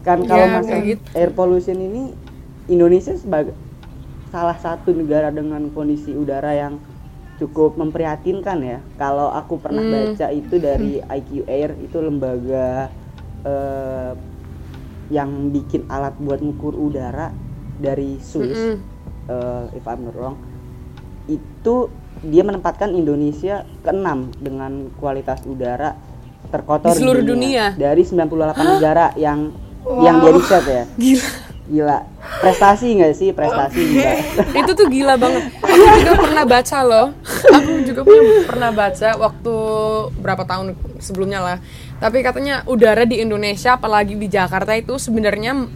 kan 0.00 0.18
kalau 0.22 0.44
Iya, 0.44 0.52
masalah 0.52 0.70
kayak 0.70 0.84
gitu. 0.88 1.04
air 1.14 1.30
pollution 1.30 1.78
ini 1.78 2.02
Indonesia 2.66 3.12
sebagai 3.14 3.54
salah 4.28 4.56
satu 4.56 4.90
negara 4.90 5.28
dengan 5.28 5.68
kondisi 5.70 6.10
udara 6.10 6.50
yang 6.50 6.80
cukup 7.34 7.74
memprihatinkan 7.74 8.58
ya. 8.60 8.78
Kalau 8.94 9.28
aku 9.28 9.58
pernah 9.58 9.80
Hmm. 9.80 10.14
baca 10.14 10.26
itu 10.28 10.54
dari 10.56 11.02
IQ 11.02 11.44
Air 11.44 11.74
itu 11.78 11.98
lembaga 11.98 12.88
eh, 13.44 14.12
yang 15.14 15.54
bikin 15.54 15.86
alat 15.86 16.18
buat 16.18 16.42
ngukur 16.42 16.74
udara 16.74 17.30
dari 17.78 18.18
Swiss, 18.18 18.58
Mm-mm. 18.58 18.76
eh, 19.30 19.78
if 19.78 19.86
I'm 19.86 20.10
not 20.10 20.18
wrong, 20.18 20.36
itu 21.30 21.86
dia 22.26 22.42
menempatkan 22.42 22.90
Indonesia 22.90 23.62
keenam 23.86 24.34
dengan 24.42 24.90
kualitas 24.98 25.46
udara 25.46 25.94
terkotor 26.50 26.90
Di 26.94 26.98
seluruh 26.98 27.22
dunia? 27.22 27.74
dari 27.78 28.02
98 28.02 28.74
negara 28.78 29.14
yang 29.14 29.54
yang 30.02 30.18
dia 30.18 30.32
riset 30.34 30.64
ya. 30.66 30.84
Gila. 31.02 31.28
Gila. 31.64 31.98
Prestasi 32.44 32.86
nggak 33.00 33.14
sih? 33.16 33.28
Prestasi 33.32 33.80
gila. 33.80 34.12
itu 34.52 34.72
tuh 34.76 34.86
gila 34.88 35.14
banget. 35.16 35.48
Aku 35.64 35.96
juga 36.00 36.14
pernah 36.20 36.44
baca 36.44 36.78
loh. 36.84 37.06
Aku 37.52 37.70
juga 37.84 38.00
punya 38.06 38.48
pernah 38.48 38.70
baca 38.72 39.08
waktu 39.20 39.54
berapa 40.18 40.42
tahun 40.48 40.66
sebelumnya 40.98 41.40
lah. 41.44 41.58
Tapi 42.00 42.24
katanya 42.24 42.64
udara 42.64 43.04
di 43.04 43.20
Indonesia, 43.20 43.76
apalagi 43.76 44.16
di 44.16 44.28
Jakarta 44.28 44.72
itu 44.76 44.96
sebenarnya 44.96 45.68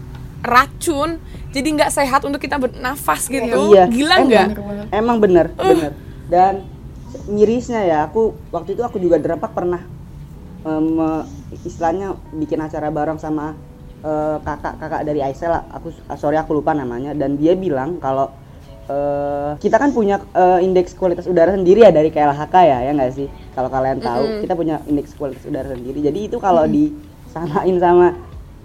racun. 0.45 1.21
Jadi 1.49 1.69
nggak 1.81 1.91
sehat 1.93 2.21
untuk 2.29 2.41
kita 2.41 2.61
bernafas 2.61 3.29
gitu. 3.29 3.73
Iya. 3.73 3.89
Gila 3.89 4.15
Emang. 4.21 4.29
nggak? 4.29 4.47
Emang 4.93 5.17
bener, 5.21 5.47
bener. 5.57 5.93
Dan 6.29 6.69
mirisnya 7.29 7.85
ya, 7.89 7.99
aku 8.05 8.37
waktu 8.53 8.77
itu 8.77 8.83
aku 8.85 9.01
juga 9.01 9.17
derempak 9.17 9.57
pernah 9.57 9.81
eh, 10.65 11.23
istilahnya 11.65 12.17
bikin 12.37 12.61
acara 12.61 12.93
bareng 12.93 13.17
sama 13.17 13.57
eh, 14.05 14.37
kakak-kakak 14.45 15.03
dari 15.09 15.25
Aisel. 15.25 15.57
Aku 15.73 15.89
sorry 16.21 16.37
aku 16.37 16.61
lupa 16.61 16.77
namanya 16.77 17.17
dan 17.17 17.41
dia 17.41 17.57
bilang 17.57 17.97
kalau 17.97 18.29
eh, 18.89 19.51
kita 19.61 19.77
kan 19.77 19.93
punya 19.93 20.17
eh, 20.33 20.65
indeks 20.65 20.97
kualitas 20.97 21.29
udara 21.29 21.53
sendiri 21.53 21.85
ya 21.85 21.93
dari 21.93 22.09
KLHK 22.09 22.55
ya, 22.65 22.79
ya 22.89 22.91
nggak 22.97 23.13
sih? 23.15 23.29
Kalau 23.53 23.69
kalian 23.69 23.99
tahu, 24.01 24.23
kita 24.43 24.55
punya 24.57 24.77
indeks 24.89 25.13
kualitas 25.15 25.45
udara 25.45 25.69
sendiri. 25.71 26.01
Jadi 26.01 26.19
itu 26.33 26.37
kalau 26.41 26.65
disamain 26.65 27.77
sama 27.79 28.17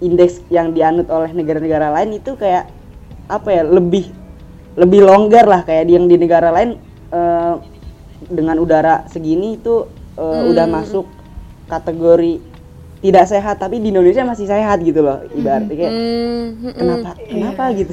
indeks 0.02 0.42
yang 0.50 0.74
dianut 0.74 1.06
oleh 1.12 1.30
negara-negara 1.30 1.92
lain 1.94 2.18
itu 2.18 2.34
kayak 2.34 2.66
apa 3.28 3.48
ya 3.50 3.62
lebih 3.62 4.10
lebih 4.74 5.00
longgar 5.06 5.44
lah. 5.46 5.60
Kayak 5.62 5.92
yang 5.92 6.06
di 6.08 6.16
negara 6.18 6.48
lain 6.50 6.80
eh, 7.12 7.54
dengan 8.30 8.56
udara 8.58 9.04
segini 9.12 9.60
itu 9.60 9.84
eh, 10.16 10.42
udah 10.50 10.66
masuk 10.66 11.06
kategori 11.68 12.54
tidak 13.04 13.28
sehat 13.28 13.60
tapi 13.60 13.84
di 13.84 13.92
Indonesia 13.92 14.24
masih 14.24 14.48
sehat 14.48 14.80
gitu 14.80 15.04
loh 15.04 15.20
ibaratnya 15.36 15.76
kayak 15.76 15.92
Hmm, 15.92 16.44
hmm, 16.56 16.72
kenapa? 16.72 17.10
Kenapa? 17.20 17.62
gitu. 17.76 17.92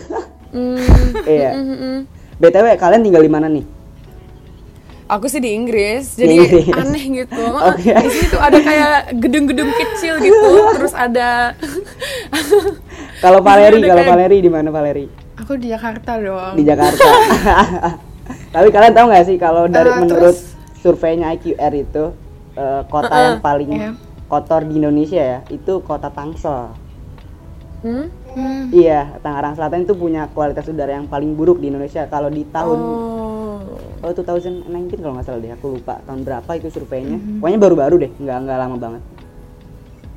Hmm, 0.56 0.80
iya. 1.36 1.52
Hmm, 1.52 1.76
hmm. 1.76 2.00
Btw 2.42 2.66
kalian 2.76 3.02
tinggal 3.02 3.22
di 3.22 3.30
mana 3.30 3.46
nih 3.48 3.66
Aku 5.08 5.28
sih 5.28 5.38
di 5.38 5.52
Inggris, 5.52 6.16
Di 6.16 6.24
jadi 6.24 6.36
Inggris. 6.40 6.72
aneh 6.72 7.04
gitu. 7.18 7.44
Oke. 7.68 7.92
Di 7.92 8.08
sini 8.10 8.32
tuh 8.32 8.40
ada 8.40 8.56
kayak 8.56 8.92
gedung-gedung 9.14 9.68
kecil 9.70 10.16
gitu, 10.18 10.40
terus 10.80 10.96
ada 10.96 11.52
kalau 13.20 13.44
Valeri 13.46 13.76
kalau 13.82 13.92
kayak- 13.98 14.08
Valeri 14.10 14.38
di 14.40 14.48
mana 14.48 14.72
Valeri 14.72 15.06
Aku 15.36 15.60
di 15.60 15.68
Jakarta 15.68 16.16
dong. 16.16 16.56
di 16.56 16.64
Jakarta 16.64 17.04
tapi 18.50 18.68
kalian 18.70 18.94
tahu 18.94 19.06
nggak 19.10 19.26
sih 19.26 19.36
kalau 19.36 19.68
dari 19.68 19.90
Eh, 19.90 20.00
menurut 20.00 20.32
terus? 20.32 20.56
surveinya 20.80 21.28
IQR 21.34 21.74
itu 21.76 22.04
eh, 22.54 22.82
kota 22.86 23.10
Uh-uh. 23.10 23.26
yang 23.28 23.38
paling 23.42 23.70
Iya. 23.70 23.92
kotor 24.26 24.64
di 24.64 24.80
Indonesia 24.80 25.20
ya 25.20 25.40
itu 25.50 25.82
kota 25.82 26.08
Tangsel 26.08 26.72
hmm? 27.84 28.06
Hmm. 28.32 28.72
Iya, 28.72 29.20
Tangerang 29.20 29.60
Selatan 29.60 29.84
itu 29.84 29.94
punya 29.94 30.32
kualitas 30.32 30.64
udara 30.72 30.96
yang 30.96 31.08
paling 31.08 31.36
buruk 31.36 31.60
di 31.60 31.68
Indonesia. 31.68 32.08
Kalau 32.08 32.32
di 32.32 32.48
tahun 32.48 32.80
Oh. 32.82 34.08
oh 34.08 34.12
2019 34.16 34.66
kalau 35.04 35.14
nggak 35.20 35.28
salah 35.28 35.40
deh, 35.44 35.52
aku 35.54 35.78
lupa 35.78 36.00
tahun 36.08 36.24
berapa 36.24 36.52
itu 36.58 36.68
surveinya. 36.72 37.20
Pokoknya 37.40 37.60
baru-baru 37.60 37.96
deh, 38.08 38.12
nggak 38.16 38.38
nggak 38.48 38.58
lama 38.58 38.76
banget. 38.80 39.02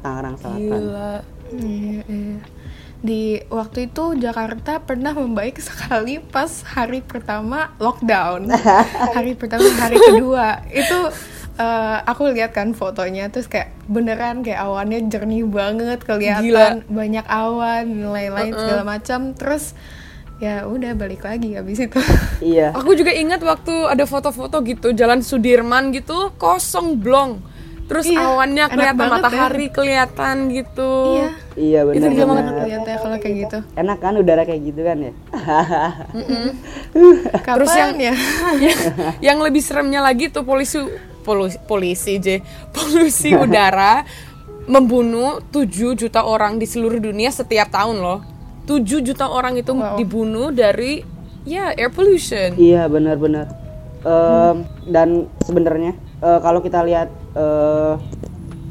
Tangerang 0.00 0.36
Selatan. 0.38 0.62
Gila. 0.62 1.14
Iya, 1.54 2.00
iya. 2.08 2.38
Di 3.04 3.44
waktu 3.52 3.92
itu 3.92 4.16
Jakarta 4.16 4.80
pernah 4.80 5.12
membaik 5.12 5.60
sekali 5.60 6.24
pas 6.24 6.64
hari 6.64 7.04
pertama 7.04 7.68
lockdown. 7.76 8.48
hari 9.16 9.36
pertama, 9.36 9.68
hari 9.76 10.00
kedua 10.00 10.64
itu 10.72 10.98
eh, 11.54 11.98
aku 12.02 12.30
lihat 12.30 12.50
kan 12.50 12.72
fotonya 12.72 13.28
terus 13.28 13.46
kayak 13.46 13.70
beneran 13.84 14.40
kayak 14.40 14.60
awannya 14.60 15.06
jernih 15.06 15.44
banget 15.44 16.00
kelihatan 16.00 16.82
banyak 16.86 17.26
awan 17.26 17.84
lain-lain 18.04 18.52
segala 18.52 18.82
macam 18.82 19.32
terus 19.32 19.72
ya 20.36 20.66
udah 20.66 20.92
balik 20.92 21.22
lagi 21.22 21.54
habis 21.54 21.78
itu. 21.78 21.94
Iya. 22.44 22.74
Aku 22.74 22.92
juga 22.92 23.10
ingat 23.10 23.40
waktu 23.40 23.70
ada 23.86 24.04
foto-foto 24.04 24.60
gitu 24.60 24.90
jalan 24.90 25.22
Sudirman 25.22 25.88
gitu 25.90 26.34
kosong 26.36 26.98
blong. 26.98 27.38
Terus 27.84 28.08
Iya, 28.08 28.18
awannya 28.24 28.64
kelihatan 28.66 28.96
banget 28.96 29.12
ya. 29.12 29.24
matahari 29.28 29.66
kelihatan 29.68 30.36
gitu. 30.50 30.90
iya. 31.14 31.28
Iya 31.54 31.80
benar. 31.86 32.10
gila 32.10 32.24
banget 32.26 32.44
Lihat 32.66 32.82
ya 32.82 32.96
kalau 32.98 33.16
kayak 33.20 33.36
gitu. 33.46 33.58
Enak 33.76 33.98
kan 34.00 34.14
udara 34.16 34.42
kayak 34.42 34.62
gitu 34.64 34.80
kan 34.82 34.96
ya? 34.98 35.12
Kapan 37.36 37.54
Terus 37.54 37.72
yang- 37.74 37.98
ya? 38.00 38.14
Ya, 38.58 38.74
yang 39.32 39.38
lebih 39.38 39.60
seremnya 39.60 40.00
lagi 40.00 40.28
tuh 40.28 40.42
polisi 40.42 40.80
polisi 41.24 41.56
polisi 41.64 42.20
J, 42.20 42.44
polusi 42.70 43.32
udara 43.44 44.04
membunuh 44.64 45.40
7 45.52 45.96
juta 45.96 46.24
orang 46.24 46.56
di 46.56 46.64
seluruh 46.64 47.00
dunia 47.00 47.32
setiap 47.32 47.72
tahun 47.72 48.00
loh. 48.00 48.20
7 48.64 48.80
juta 49.00 49.28
orang 49.28 49.56
itu 49.56 49.72
Wow. 49.72 49.96
dibunuh 49.96 50.48
dari 50.48 51.04
ya 51.44 51.72
air 51.76 51.92
pollution. 51.92 52.56
Iya 52.56 52.88
benar-benar. 52.88 53.48
Em, 54.04 54.56
Dan 54.84 55.28
sebenarnya 55.40 55.92
eh, 56.20 56.38
kalau 56.40 56.60
kita 56.60 56.84
lihat 56.84 57.08
eh, 57.36 57.94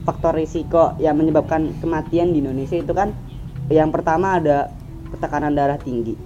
faktor 0.05 0.33
risiko 0.35 0.93
yang 0.97 1.17
menyebabkan 1.17 1.73
kematian 1.77 2.33
di 2.33 2.41
Indonesia 2.41 2.77
itu 2.77 2.93
kan 2.93 3.13
yang 3.69 3.89
pertama 3.89 4.37
ada 4.37 4.67
tekanan 5.17 5.53
darah 5.55 5.79
tinggi 5.79 6.17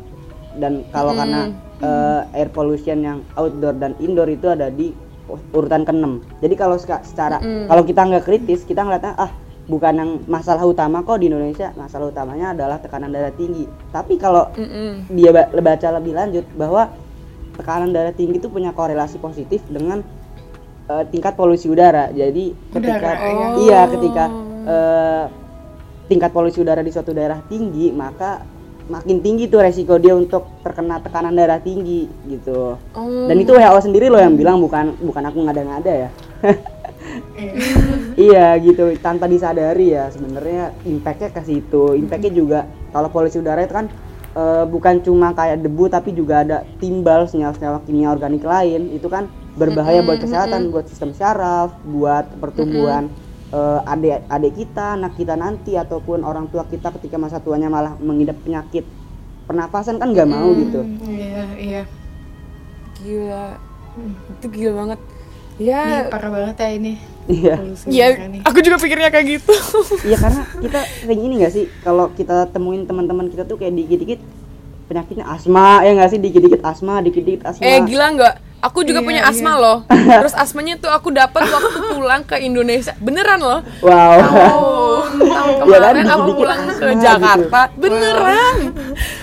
dan 0.57 0.81
kalau 0.89 1.13
karena 1.13 1.53
eh, 1.79 2.39
air 2.39 2.49
pollution 2.49 2.97
yang 2.99 3.19
outdoor 3.37 3.77
dan 3.77 3.93
indoor 4.01 4.25
itu 4.27 4.49
ada 4.49 4.71
di 4.71 4.89
urutan 5.51 5.83
ke-6. 5.83 6.39
Jadi 6.39 6.55
kalau 6.55 6.75
secara 6.79 7.37
kalau 7.41 7.83
kita 7.83 8.01
nggak 8.07 8.23
kritis 8.23 8.63
kita 8.63 8.81
ngeliatnya 8.81 9.13
ah 9.15 9.31
bukan 9.67 9.93
yang 9.99 10.11
masalah 10.31 10.63
utama 10.63 11.03
kok 11.03 11.19
di 11.19 11.27
Indonesia 11.27 11.75
masalah 11.75 12.07
utamanya 12.07 12.55
adalah 12.55 12.79
tekanan 12.79 13.11
darah 13.11 13.35
tinggi. 13.35 13.67
Tapi 13.91 14.15
kalau 14.15 14.47
Mm-mm. 14.55 15.11
dia 15.11 15.35
ba- 15.35 15.51
baca 15.51 15.87
lebih 15.99 16.15
lanjut 16.15 16.45
bahwa 16.55 16.87
tekanan 17.59 17.91
darah 17.91 18.15
tinggi 18.15 18.39
itu 18.39 18.47
punya 18.47 18.71
korelasi 18.71 19.19
positif 19.19 19.59
dengan 19.67 19.99
eh, 20.87 21.03
tingkat 21.11 21.35
polusi 21.35 21.67
udara. 21.67 22.07
Jadi 22.15 22.55
ketika 22.71 23.09
Udara, 23.11 23.27
ya. 23.27 23.47
iya 23.59 23.81
ketika 23.91 24.23
eh, 24.63 25.25
tingkat 26.07 26.31
polusi 26.31 26.63
udara 26.63 26.79
di 26.79 26.91
suatu 26.95 27.11
daerah 27.11 27.43
tinggi, 27.51 27.91
maka 27.91 28.39
makin 28.87 29.19
tinggi 29.19 29.51
tuh 29.51 29.63
resiko 29.63 29.99
dia 29.99 30.15
untuk 30.15 30.47
terkena 30.63 31.03
tekanan 31.03 31.35
darah 31.35 31.59
tinggi 31.59 32.07
gitu. 32.27 32.79
Oh. 32.95 33.27
Dan 33.27 33.37
itu 33.39 33.51
WHO 33.51 33.79
sendiri 33.83 34.07
loh 34.07 34.19
yang 34.19 34.39
bilang 34.39 34.59
bukan 34.63 34.95
bukan 35.03 35.23
aku 35.27 35.39
ngada-ngada 35.43 35.93
ya. 36.07 36.09
iya 38.29 38.57
gitu 38.59 38.93
tanpa 38.99 39.29
disadari 39.29 39.93
ya 39.93 40.09
sebenarnya 40.09 40.73
impactnya 40.85 41.29
ke 41.33 41.41
situ 41.45 41.97
impactnya 41.97 42.31
juga 42.33 42.59
kalau 42.91 43.09
polusi 43.09 43.37
udara 43.41 43.63
itu 43.65 43.73
kan 43.73 43.87
eh, 44.33 44.63
bukan 44.65 45.01
cuma 45.05 45.33
kayak 45.33 45.61
debu 45.61 45.85
tapi 45.89 46.13
juga 46.13 46.43
ada 46.43 46.57
timbal 46.81 47.29
senyawa-senyawa 47.29 47.85
kimia 47.85 48.09
organik 48.13 48.43
lain 48.43 48.93
itu 48.93 49.07
kan 49.09 49.29
berbahaya 49.57 50.05
buat 50.05 50.21
kesehatan 50.21 50.69
buat 50.69 50.85
sistem 50.85 51.13
syaraf 51.17 51.73
buat 51.85 52.29
pertumbuhan 52.37 53.09
eh, 53.49 53.79
adik 53.85 54.27
adik 54.27 54.53
kita 54.55 54.85
anak 54.93 55.13
kita 55.13 55.33
nanti 55.33 55.73
ataupun 55.73 56.21
orang 56.21 56.47
tua 56.47 56.63
kita 56.63 56.91
ketika 56.93 57.15
masa 57.15 57.37
tuanya 57.37 57.67
malah 57.67 57.95
mengidap 57.97 58.39
penyakit 58.39 58.83
pernapasan 59.43 59.95
kan 59.95 60.11
nggak 60.11 60.27
mau 60.27 60.51
gitu 60.51 60.83
Iya, 61.03 61.43
iya. 61.55 61.81
Gila. 62.97 63.45
Itu 64.33 64.45
gila 64.47 64.71
banget. 64.75 64.99
Ya, 65.57 66.05
Ini 66.05 66.11
parah 66.11 66.29
banget 66.29 66.55
ya 66.55 66.69
ini. 66.71 66.93
iya 67.27 67.59
ya 67.89 68.07
nih. 68.23 68.39
aku 68.39 68.61
juga 68.61 68.77
pikirnya 68.77 69.09
kayak 69.09 69.25
gitu. 69.35 69.51
Iya 70.07 70.17
karena 70.17 70.41
kita 70.59 70.79
sering 71.01 71.21
ini 71.21 71.33
gak 71.41 71.51
sih 71.51 71.65
kalau 71.81 72.07
kita 72.09 72.47
temuin 72.47 72.85
teman-teman 72.85 73.27
kita 73.27 73.43
tuh 73.43 73.57
kayak 73.57 73.75
dikit-dikit 73.75 74.19
penyakitnya 74.87 75.27
asma 75.27 75.83
ya 75.83 75.91
nggak 75.91 76.07
sih 76.07 76.19
dikit-dikit 76.19 76.63
asma 76.63 77.03
dikit-dikit 77.03 77.43
asma 77.43 77.59
eh 77.61 77.83
gila 77.83 78.05
nggak? 78.15 78.33
Aku 78.59 78.81
juga 78.81 78.99
Iya, 78.99 79.05
punya 79.05 79.21
iya. 79.21 79.29
asma 79.29 79.53
loh. 79.55 79.77
Terus 80.19 80.33
asmanya 80.33 80.75
tuh 80.75 80.89
aku 80.89 81.09
dapat 81.09 81.45
waktu 81.45 81.77
pulang 81.93 82.23
ke 82.23 82.37
Indonesia. 82.39 82.97
Beneran 82.97 83.37
loh. 83.37 83.59
wow 83.79 84.17
Tahun 85.07 85.63
Ya 85.63 85.77
kan, 85.77 85.93
kemarin 85.93 86.05
aku 86.05 86.21
dikit-dikit 86.25 86.35
pulang 86.35 86.59
asma 86.59 86.73
ke 86.73 86.85
gitu. 86.87 87.03
Jakarta. 87.03 87.61
Beneran. 87.75 88.55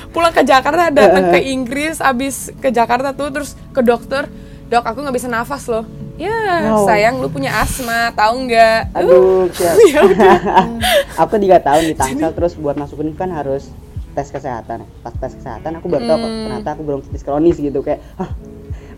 Pulang 0.08 0.32
ke 0.32 0.42
Jakarta 0.42 0.82
datang 0.88 1.24
ke 1.28 1.38
Inggris 1.54 1.96
abis 1.98 2.34
ke 2.56 2.68
Jakarta 2.68 3.10
tuh 3.10 3.28
terus 3.30 3.50
ke 3.70 3.80
dokter. 3.80 4.30
Dok, 4.64 4.80
aku 4.82 4.98
nggak 5.00 5.12
bisa 5.14 5.28
nafas 5.28 5.66
loh. 5.66 5.84
Ya, 6.14 6.30
Wow. 6.70 6.86
sayang 6.86 7.18
lu 7.18 7.26
punya 7.26 7.50
asma, 7.52 8.14
tahu 8.14 8.46
nggak? 8.46 8.94
aduh 8.94 9.50
siap 9.50 9.74
Ya 9.90 10.02
aku 11.18 11.34
tiga 11.36 11.58
tahun 11.58 11.82
di 11.84 11.94
Tangsel 11.94 12.30
terus 12.30 12.54
buat 12.54 12.74
masuk 12.74 13.02
univ 13.02 13.18
kan 13.18 13.28
harus 13.28 13.66
tes 14.14 14.30
kesehatan 14.30 14.86
pas 15.02 15.10
tes 15.12 15.34
kesehatan 15.34 15.74
aku 15.74 15.90
baru 15.90 16.06
tahu 16.06 16.16
Hmm. 16.16 16.42
ternyata 16.46 16.68
aku 16.70 16.82
bronkitis 16.82 17.18
kronis 17.20 17.58
gitu 17.58 17.82
kayak 17.82 17.98
Hah. 18.14 18.30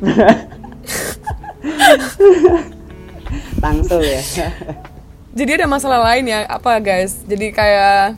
Tangsel 3.62 4.02
ya 4.02 4.22
Jadi 5.36 5.50
ada 5.60 5.68
masalah 5.68 6.00
lain 6.12 6.32
ya, 6.32 6.48
apa 6.48 6.80
guys? 6.80 7.20
Jadi 7.28 7.52
kayak 7.52 8.16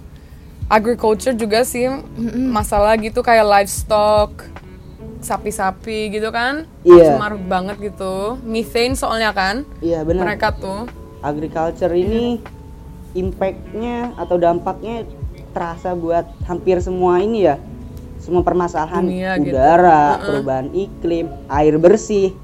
agriculture 0.70 1.34
juga 1.34 1.66
sih 1.66 1.90
masalah 2.38 2.94
gitu 2.94 3.26
kayak 3.26 3.42
livestock, 3.42 4.46
sapi-sapi 5.18 6.14
gitu 6.14 6.30
kan? 6.30 6.62
Iya. 6.86 7.18
Cemar 7.18 7.34
banget 7.34 7.90
gitu. 7.90 8.38
Methane 8.46 8.94
soalnya 8.94 9.34
kan? 9.34 9.66
iya 9.82 10.06
benar 10.06 10.30
Mereka 10.30 10.62
tuh. 10.62 10.86
agriculture 11.18 11.90
ini 11.90 12.38
impactnya 13.18 14.14
atau 14.14 14.38
dampaknya 14.38 15.02
terasa 15.50 15.98
buat 15.98 16.22
hampir 16.46 16.78
semua 16.78 17.18
ini 17.18 17.50
ya 17.50 17.58
semua 18.18 18.42
permasalahan 18.42 19.02
Dunia 19.02 19.38
gitu. 19.38 19.54
udara 19.54 20.18
perubahan 20.20 20.68
iklim 20.74 21.26
air 21.48 21.74
bersih 21.76 22.34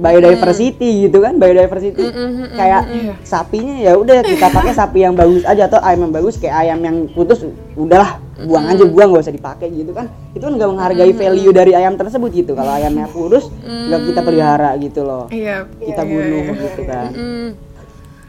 biodiversity 0.00 1.06
gitu 1.06 1.20
kan 1.20 1.36
biodiversity 1.36 2.08
kayak 2.56 2.88
sapinya 3.20 3.76
ya 3.76 3.92
udah 4.00 4.24
kita 4.24 4.48
pakai 4.48 4.72
sapi 4.72 5.04
yang 5.04 5.12
bagus 5.12 5.44
aja 5.44 5.68
atau 5.68 5.76
ayam 5.84 6.08
yang 6.08 6.14
bagus 6.14 6.40
kayak 6.40 6.56
ayam 6.56 6.80
yang 6.80 6.96
putus 7.12 7.44
udahlah 7.76 8.16
buang 8.40 8.64
aja 8.64 8.88
buang 8.88 9.12
nggak 9.12 9.28
usah 9.28 9.36
dipakai 9.36 9.68
gitu 9.68 9.92
kan 9.92 10.08
itu 10.32 10.40
kan 10.40 10.56
nggak 10.56 10.70
menghargai 10.72 11.12
value 11.12 11.52
dari 11.52 11.76
ayam 11.76 12.00
tersebut 12.00 12.32
gitu 12.32 12.56
kalau 12.56 12.72
ayamnya 12.72 13.12
kurus 13.12 13.52
nggak 13.60 14.00
kita 14.08 14.20
pelihara 14.24 14.70
gitu 14.80 15.04
loh 15.04 15.28
Iya. 15.28 15.68
kita 15.76 16.00
iya, 16.00 16.08
bunuh 16.08 16.44
iya. 16.48 16.62
gitu 16.64 16.82
kan 16.88 17.10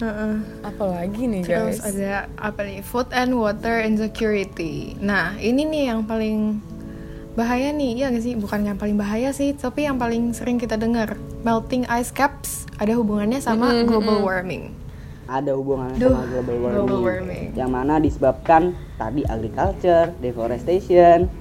Heeh. 0.01 0.33
apalagi 0.65 1.23
nih 1.29 1.43
Terus 1.45 1.77
guys? 1.77 1.93
ada 1.93 2.25
apa 2.33 2.65
nih? 2.65 2.81
Food 2.81 3.13
and 3.13 3.37
water 3.37 3.77
insecurity. 3.85 4.97
Nah, 4.97 5.37
ini 5.37 5.61
nih 5.61 5.93
yang 5.93 6.01
paling 6.09 6.57
bahaya 7.33 7.71
nih, 7.71 7.91
ya 7.97 8.05
nggak 8.07 8.21
sih? 8.21 8.33
Bukan 8.35 8.63
yang 8.63 8.75
paling 8.75 8.95
bahaya 8.95 9.31
sih, 9.31 9.53
tapi 9.53 9.83
yang 9.83 9.95
paling 9.95 10.31
sering 10.31 10.55
kita 10.55 10.75
dengar. 10.75 11.15
Melting 11.41 11.87
ice 11.89 12.09
caps 12.09 12.67
ada 12.75 12.93
hubungannya 12.93 13.39
sama 13.39 13.83
global 13.83 14.21
warming. 14.21 14.75
ada 15.25 15.55
hubungannya 15.55 15.95
Duh, 15.95 16.11
sama 16.11 16.27
global 16.27 16.55
warming. 16.57 16.75
global 16.77 16.99
warming. 17.01 17.45
yang 17.53 17.69
mana 17.69 17.95
disebabkan 17.97 18.61
tadi 18.95 19.23
agriculture, 19.23 20.11
deforestation, 20.19 21.31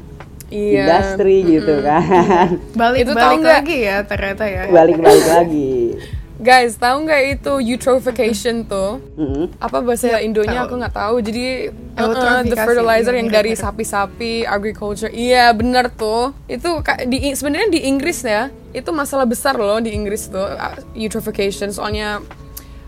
Iya. 0.47 0.82
industri 0.85 1.42
gitu 1.44 1.78
kan 1.80 2.59
Balik 2.73 3.02
Itu 3.02 3.14
balik 3.14 3.42
lagi 3.42 3.78
ya 3.80 4.02
ternyata 4.02 4.44
ya. 4.44 4.66
balik-balik 4.68 5.26
lagi 5.28 5.94
Guys, 6.40 6.73
tahu 6.75 7.04
nggak 7.04 7.23
itu 7.37 7.52
eutrophication 7.61 8.64
tuh? 8.64 8.97
Mm-mm. 9.12 9.52
Apa 9.61 9.85
bahasa 9.85 10.16
Indonya 10.18 10.64
tahu. 10.64 10.66
aku 10.66 10.75
nggak 10.80 10.97
tahu. 10.97 11.16
Jadi 11.20 11.44
uh, 11.68 12.09
uh, 12.09 12.40
the 12.42 12.56
fertilizer 12.56 13.12
yang 13.12 13.28
dari 13.28 13.52
sapi-sapi, 13.52 14.49
agriculture. 14.49 15.12
Iya, 15.12 15.52
bener 15.52 15.92
tuh. 15.92 16.32
Itu 16.47 16.80
ka- 16.80 17.04
di 17.04 17.37
sebenarnya 17.37 17.68
di 17.68 17.80
Inggris 17.85 18.25
ya. 18.25 18.49
Itu 18.73 18.88
masalah 18.90 19.28
besar 19.28 19.52
loh 19.54 19.78
di 19.78 19.93
Inggris 19.93 20.26
tuh 20.26 20.41
uh, 20.41 20.80
eutrophication. 20.97 21.71
Soalnya 21.71 22.25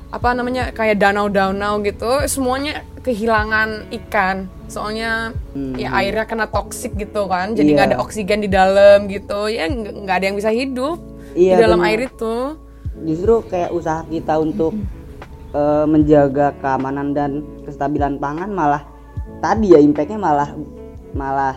apa 0.08 0.32
namanya 0.32 0.72
kayak 0.72 0.96
danau-danau 0.96 1.80
gitu, 1.82 2.24
semuanya 2.24 2.80
kehilangan 3.00 3.84
ikan. 3.92 4.48
Soalnya 4.64 5.36
ya 5.76 5.92
airnya 5.92 6.24
kena 6.24 6.48
toksik 6.48 6.96
gitu 6.96 7.28
kan. 7.28 7.52
Jadi 7.52 7.68
nggak 7.70 7.84
Hmm. 7.84 7.92
Iya. 7.92 8.00
ada 8.00 8.02
oksigen 8.02 8.40
di 8.40 8.48
dalam 8.48 8.98
gitu. 9.06 9.44
Ya 9.44 9.68
nggak 9.68 10.16
ada 10.16 10.24
yang 10.24 10.36
bisa 10.36 10.48
hidup 10.48 10.96
Iya, 11.36 11.52
di 11.52 11.60
dalam 11.60 11.84
bener. 11.84 11.92
air 11.92 12.00
itu. 12.08 12.36
Justru 13.02 13.40
kayak 13.48 13.72
usaha 13.72 14.04
kita 14.06 14.36
untuk 14.36 14.76
eh, 15.56 15.86
menjaga 15.88 16.52
keamanan 16.60 17.16
dan 17.16 17.44
kestabilan 17.64 18.20
pangan 18.20 18.52
malah 18.52 18.82
tadi 19.40 19.74
ya 19.74 19.80
impactnya 19.80 20.18
malah 20.20 20.50
malah 21.12 21.56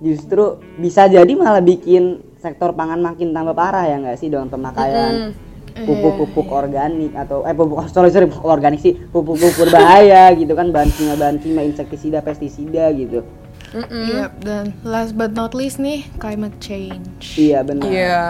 justru 0.00 0.58
bisa 0.80 1.06
jadi 1.06 1.30
malah 1.36 1.60
bikin 1.60 2.24
sektor 2.40 2.72
pangan 2.72 3.04
makin 3.04 3.36
tambah 3.36 3.52
parah 3.52 3.84
ya 3.84 4.00
nggak 4.00 4.16
sih 4.16 4.32
dengan 4.32 4.48
pemakaian 4.48 5.36
pupuk-pupuk 5.70 6.48
organik 6.50 7.12
atau 7.14 7.46
eh 7.46 7.54
pupuk 7.54 7.86
sorry 7.92 8.10
sorry 8.10 8.26
pupuk 8.26 8.48
organik 8.48 8.80
sih 8.80 8.96
pupuk-pupuk 8.96 9.68
berbahaya 9.68 10.32
gitu 10.40 10.52
kan 10.56 10.72
bahan 10.74 10.90
kimia 10.92 11.16
bahan 11.16 11.36
kimia 11.38 11.64
insektisida 11.68 12.18
pestisida 12.24 12.90
gitu. 12.96 13.22
Iya, 13.70 14.34
dan 14.42 14.74
last 14.82 15.14
but 15.14 15.30
not 15.30 15.54
least 15.54 15.78
nih 15.78 16.02
climate 16.18 16.58
change. 16.58 17.38
iya 17.38 17.62
benar. 17.62 17.86
Iya. 17.86 18.26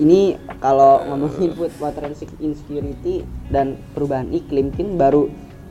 Ini 0.00 0.40
kalau 0.62 1.02
ngomongin 1.08 1.52
food 1.58 1.72
water 1.82 2.08
and 2.08 2.16
insecurity 2.40 3.26
dan 3.52 3.76
perubahan 3.92 4.30
iklim 4.32 4.72
mungkin 4.72 4.96
baru 4.96 5.22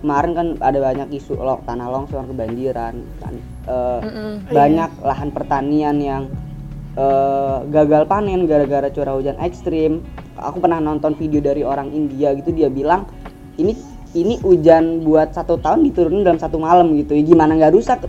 kemarin 0.01 0.31
kan 0.34 0.47
ada 0.62 0.81
banyak 0.81 1.13
isu 1.13 1.38
lo, 1.38 1.62
tanah 1.65 1.88
longsor 1.89 2.25
kebanjiran 2.25 3.01
kan 3.21 3.36
Eh, 3.62 4.01
banyak 4.49 5.05
lahan 5.05 5.29
pertanian 5.29 6.01
yang 6.01 6.23
eh, 6.97 7.57
gagal 7.69 8.10
panen 8.10 8.49
gara-gara 8.49 8.89
curah 8.89 9.13
hujan 9.13 9.38
ekstrim. 9.38 10.01
Aku 10.34 10.57
pernah 10.57 10.81
nonton 10.81 11.13
video 11.13 11.45
dari 11.45 11.62
orang 11.62 11.93
India 11.93 12.34
gitu 12.34 12.49
dia 12.49 12.73
bilang 12.73 13.05
ini 13.62 13.77
ini 14.17 14.41
hujan 14.41 15.05
buat 15.05 15.38
satu 15.38 15.62
tahun 15.62 15.86
diturunin 15.86 16.25
dalam 16.25 16.41
satu 16.41 16.57
malam 16.57 16.97
gitu. 16.97 17.13
Gimana 17.21 17.53
nggak 17.53 17.73
rusak 17.77 18.01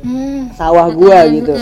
Hmm. 0.00 0.48
sawah 0.56 0.88
gua 0.96 1.28
gitu 1.28 1.52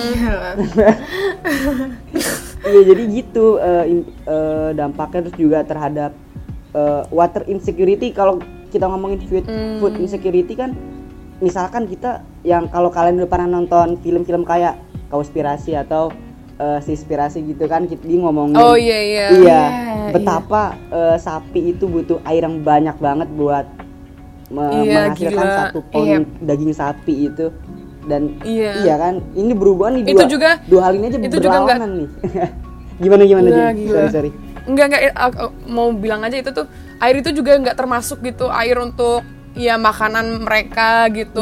Iya. 2.68 2.80
Jadi 2.86 3.02
gitu 3.14 3.46
eh, 3.58 3.84
in- 3.88 4.08
eh, 4.24 4.70
dampaknya 4.72 5.20
terus 5.24 5.36
juga 5.36 5.58
terhadap 5.62 6.12
eh, 6.70 7.02
water 7.10 7.42
insecurity 7.46 8.12
kalau 8.12 8.38
kita 8.68 8.84
ngomongin 8.84 9.20
food, 9.22 9.48
food 9.78 9.94
insecurity 9.96 10.52
kan 10.52 10.76
misalkan 11.38 11.86
kita 11.86 12.10
yang 12.42 12.68
kalau 12.68 12.90
kalian 12.90 13.16
udah 13.16 13.30
pernah 13.30 13.48
nonton 13.54 13.96
film-film 13.96 14.44
kayak 14.44 14.76
konspirasi 15.08 15.72
atau 15.72 16.12
eh, 16.58 16.78
Sispirasi 16.78 17.40
gitu 17.46 17.64
kan 17.64 17.86
kita 17.86 18.04
ngomongin 18.04 18.58
Oh 18.58 18.76
iya 18.76 18.98
iya. 19.00 19.26
iya 19.30 19.38
Iya, 19.38 19.62
betapa 20.10 20.62
eh, 20.90 21.16
sapi 21.16 21.72
itu 21.72 21.84
butuh 21.84 22.20
air 22.22 22.42
yang 22.42 22.60
banyak 22.60 22.96
banget 22.98 23.28
buat 23.30 23.64
me- 24.48 24.82
Iya, 24.82 25.08
menghasilkan 25.08 25.46
gila. 25.46 25.56
satu 25.58 25.78
pound 25.86 26.06
Iya. 26.06 26.18
daging 26.42 26.72
sapi 26.72 27.14
itu 27.26 27.46
dan 28.08 28.22
Iya. 28.40 28.96
kan 28.96 29.14
ini 29.32 29.52
berhubungan 29.52 29.92
nih 29.94 30.02
Itu 30.06 30.16
dua, 30.18 30.26
juga- 30.26 30.56
dua 30.64 30.80
hal 30.82 30.92
ini 30.94 31.04
aja 31.06 31.18
itu 31.20 31.36
juga 31.36 31.48
nggak- 31.54 31.78
berlawanan 31.78 31.90
nih 31.94 32.08
gimana 33.04 33.22
gimana 33.22 33.46
Jin? 33.46 33.76
gila. 33.78 33.92
sorry 33.94 34.08
sorry 34.10 34.30
Enggak 34.64 34.84
enggak 34.86 35.02
eh, 35.02 35.14
aku 35.14 35.38
mau 35.66 35.88
bilang 35.90 36.20
aja 36.20 36.36
itu 36.36 36.50
tuh 36.50 36.68
air 36.98 37.14
itu 37.16 37.30
juga 37.32 37.56
nggak 37.56 37.72
termasuk 37.74 38.20
gitu 38.20 38.50
air 38.50 38.76
untuk 38.76 39.24
ya 39.54 39.74
makanan 39.74 40.44
mereka 40.44 41.08
gitu. 41.08 41.40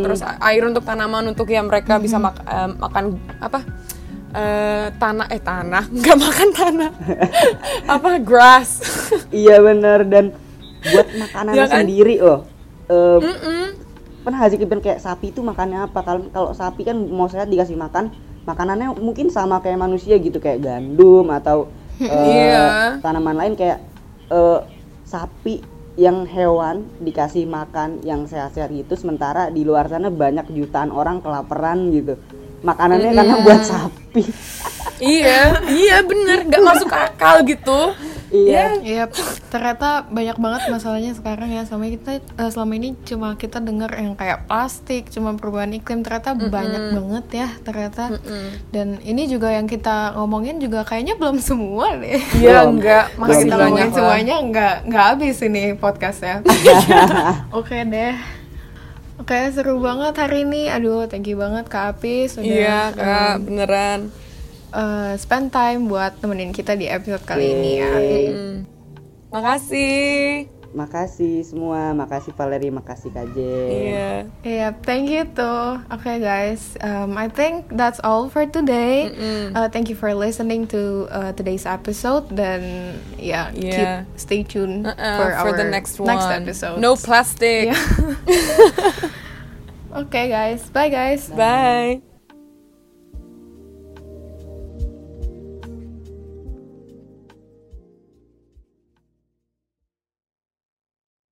Terus 0.00 0.20
a- 0.20 0.40
air 0.42 0.64
untuk 0.64 0.80
tanaman 0.80 1.28
untuk 1.28 1.44
ya 1.46 1.60
mereka 1.60 1.98
bisa 1.98 2.16
mak- 2.16 2.40
eh, 2.40 2.68
makan 2.72 3.04
apa? 3.38 3.60
eh, 4.32 4.86
tanah 4.92 5.26
eh 5.28 5.38
tanah 5.38 5.84
nggak 5.94 6.16
makan 6.18 6.48
tanah 6.50 6.90
apa 7.94 8.10
grass 8.18 8.82
iya 9.30 9.60
bener 9.60 10.02
dan 10.04 10.34
buat 10.84 11.06
makanan 11.06 11.52
Ya 11.52 11.64
kan? 11.64 11.78
sendiri 11.80 12.16
loh 12.18 12.40
Eh, 12.84 13.18
Mm-mm. 13.18 13.64
Pernah 14.24 14.40
hasil 14.40 14.56
kepikiran 14.56 14.82
kayak 14.82 15.00
sapi 15.04 15.30
itu 15.30 15.44
makannya 15.44 15.84
apa? 15.84 16.00
Kalau 16.00 16.22
kalau 16.32 16.50
sapi 16.56 16.82
kan 16.82 16.96
mau 16.96 17.28
sehat 17.28 17.52
dikasih 17.52 17.76
makan 17.76 18.08
makanannya 18.44 18.96
mungkin 18.96 19.28
sama 19.28 19.60
kayak 19.60 19.80
manusia 19.80 20.16
gitu 20.16 20.40
kayak 20.40 20.64
gandum 20.64 21.28
atau 21.28 21.68
eh, 22.00 22.08
Iya. 22.08 22.98
tanaman 23.04 23.36
lain 23.36 23.54
kayak 23.54 23.84
eh, 24.28 24.60
sapi 25.04 25.60
yang 25.94 26.26
hewan 26.26 26.82
dikasih 26.98 27.46
makan 27.46 28.02
yang 28.02 28.26
sehat-sehat 28.26 28.74
gitu 28.74 28.98
sementara 28.98 29.46
di 29.46 29.62
luar 29.62 29.86
sana 29.86 30.10
banyak 30.10 30.50
jutaan 30.50 30.90
orang 30.90 31.22
kelaparan 31.22 31.92
gitu. 31.94 32.18
Makanannya 32.64 33.12
karena 33.12 33.36
buat 33.44 33.62
sapi. 33.62 34.24
Iya 34.98 35.60
iya 35.68 35.96
bener. 36.02 36.48
Nggak 36.48 36.62
masuk 36.64 36.90
akal 36.90 37.44
gitu 37.44 37.92
iya 38.30 38.76
Iya, 38.80 39.04
ternyata 39.48 40.04
banyak 40.06 40.36
banget 40.36 40.62
masalahnya 40.68 41.12
sekarang 41.12 41.50
ya. 41.50 41.62
Selama 41.64 41.88
kita 41.88 42.10
eh, 42.20 42.50
selama 42.50 42.72
ini 42.76 42.88
cuma 43.04 43.34
kita 43.34 43.58
dengar 43.58 43.90
yang 43.96 44.14
kayak 44.14 44.46
plastik, 44.46 45.08
cuma 45.10 45.34
perubahan 45.34 45.72
iklim. 45.72 46.00
Ternyata 46.00 46.32
banyak 46.36 46.82
banget 46.94 47.26
ya 47.32 47.48
ternyata. 47.60 48.16
Dan 48.70 49.00
ini 49.02 49.26
juga 49.26 49.50
yang 49.50 49.66
kita 49.66 50.14
ngomongin 50.14 50.58
juga 50.58 50.82
kayaknya 50.82 51.16
belum 51.16 51.38
semua 51.40 51.96
deh. 51.96 52.20
iya 52.38 52.64
Belum. 52.64 52.80
nggak 52.80 53.04
Kalau 53.10 53.20
masih 53.20 53.44
kita 53.44 53.54
banyak 53.54 53.64
ngomongin 53.64 53.90
semuanya 53.92 54.34
nggak 54.40 54.74
nggak 54.88 55.04
habis 55.04 55.36
ini 55.42 55.64
podcastnya. 55.76 56.40
Oke 57.58 57.82
deh. 57.84 58.14
Oke 59.14 59.38
seru 59.54 59.78
banget 59.78 60.14
hari 60.18 60.42
ini. 60.42 60.66
Aduh, 60.66 61.06
thank 61.06 61.30
you 61.30 61.38
banget 61.38 61.70
Kak 61.70 61.96
Apis 61.96 62.34
sudah 62.34 62.44
iya 62.44 62.80
kak 62.90 63.46
beneran 63.46 64.10
uh, 64.74 65.14
spend 65.14 65.48
time 65.48 65.86
buat 65.86 66.18
temenin 66.18 66.50
kita 66.50 66.74
di 66.74 66.90
episode 66.90 67.22
kali 67.22 67.46
ini 67.48 67.72
ya. 67.78 67.92
Hmm. 67.94 68.56
Makasih. 69.30 70.50
Makasih 70.74 71.46
semua, 71.46 71.94
makasih 71.94 72.34
Valerie, 72.34 72.74
makasih 72.74 73.14
KJ. 73.14 73.38
Iya. 73.70 74.10
Yeah, 74.42 74.74
thank 74.82 75.06
you 75.06 75.22
too. 75.22 75.78
Okay, 75.86 76.18
guys, 76.18 76.74
um, 76.82 77.14
I 77.14 77.30
think 77.30 77.70
that's 77.70 78.02
all 78.02 78.26
for 78.26 78.42
today. 78.42 79.14
Uh, 79.54 79.70
thank 79.70 79.86
you 79.86 79.94
for 79.94 80.10
listening 80.18 80.66
to 80.74 81.06
uh, 81.14 81.30
today's 81.30 81.62
episode. 81.62 82.26
Then, 82.26 82.98
yeah, 83.22 83.54
Yeah. 83.54 84.02
keep 84.02 84.18
stay 84.18 84.42
tuned 84.42 84.90
Uh-uh, 84.90 84.98
for 84.98 85.30
our 85.38 85.54
the 85.54 85.70
next 85.70 86.02
one. 86.02 86.10
episode. 86.10 86.82
No 86.82 86.98
plastic. 86.98 87.70
Yeah. 87.70 87.78
okay, 90.10 90.26
guys. 90.26 90.66
Bye, 90.74 90.90
guys. 90.90 91.30
Bye. 91.30 92.13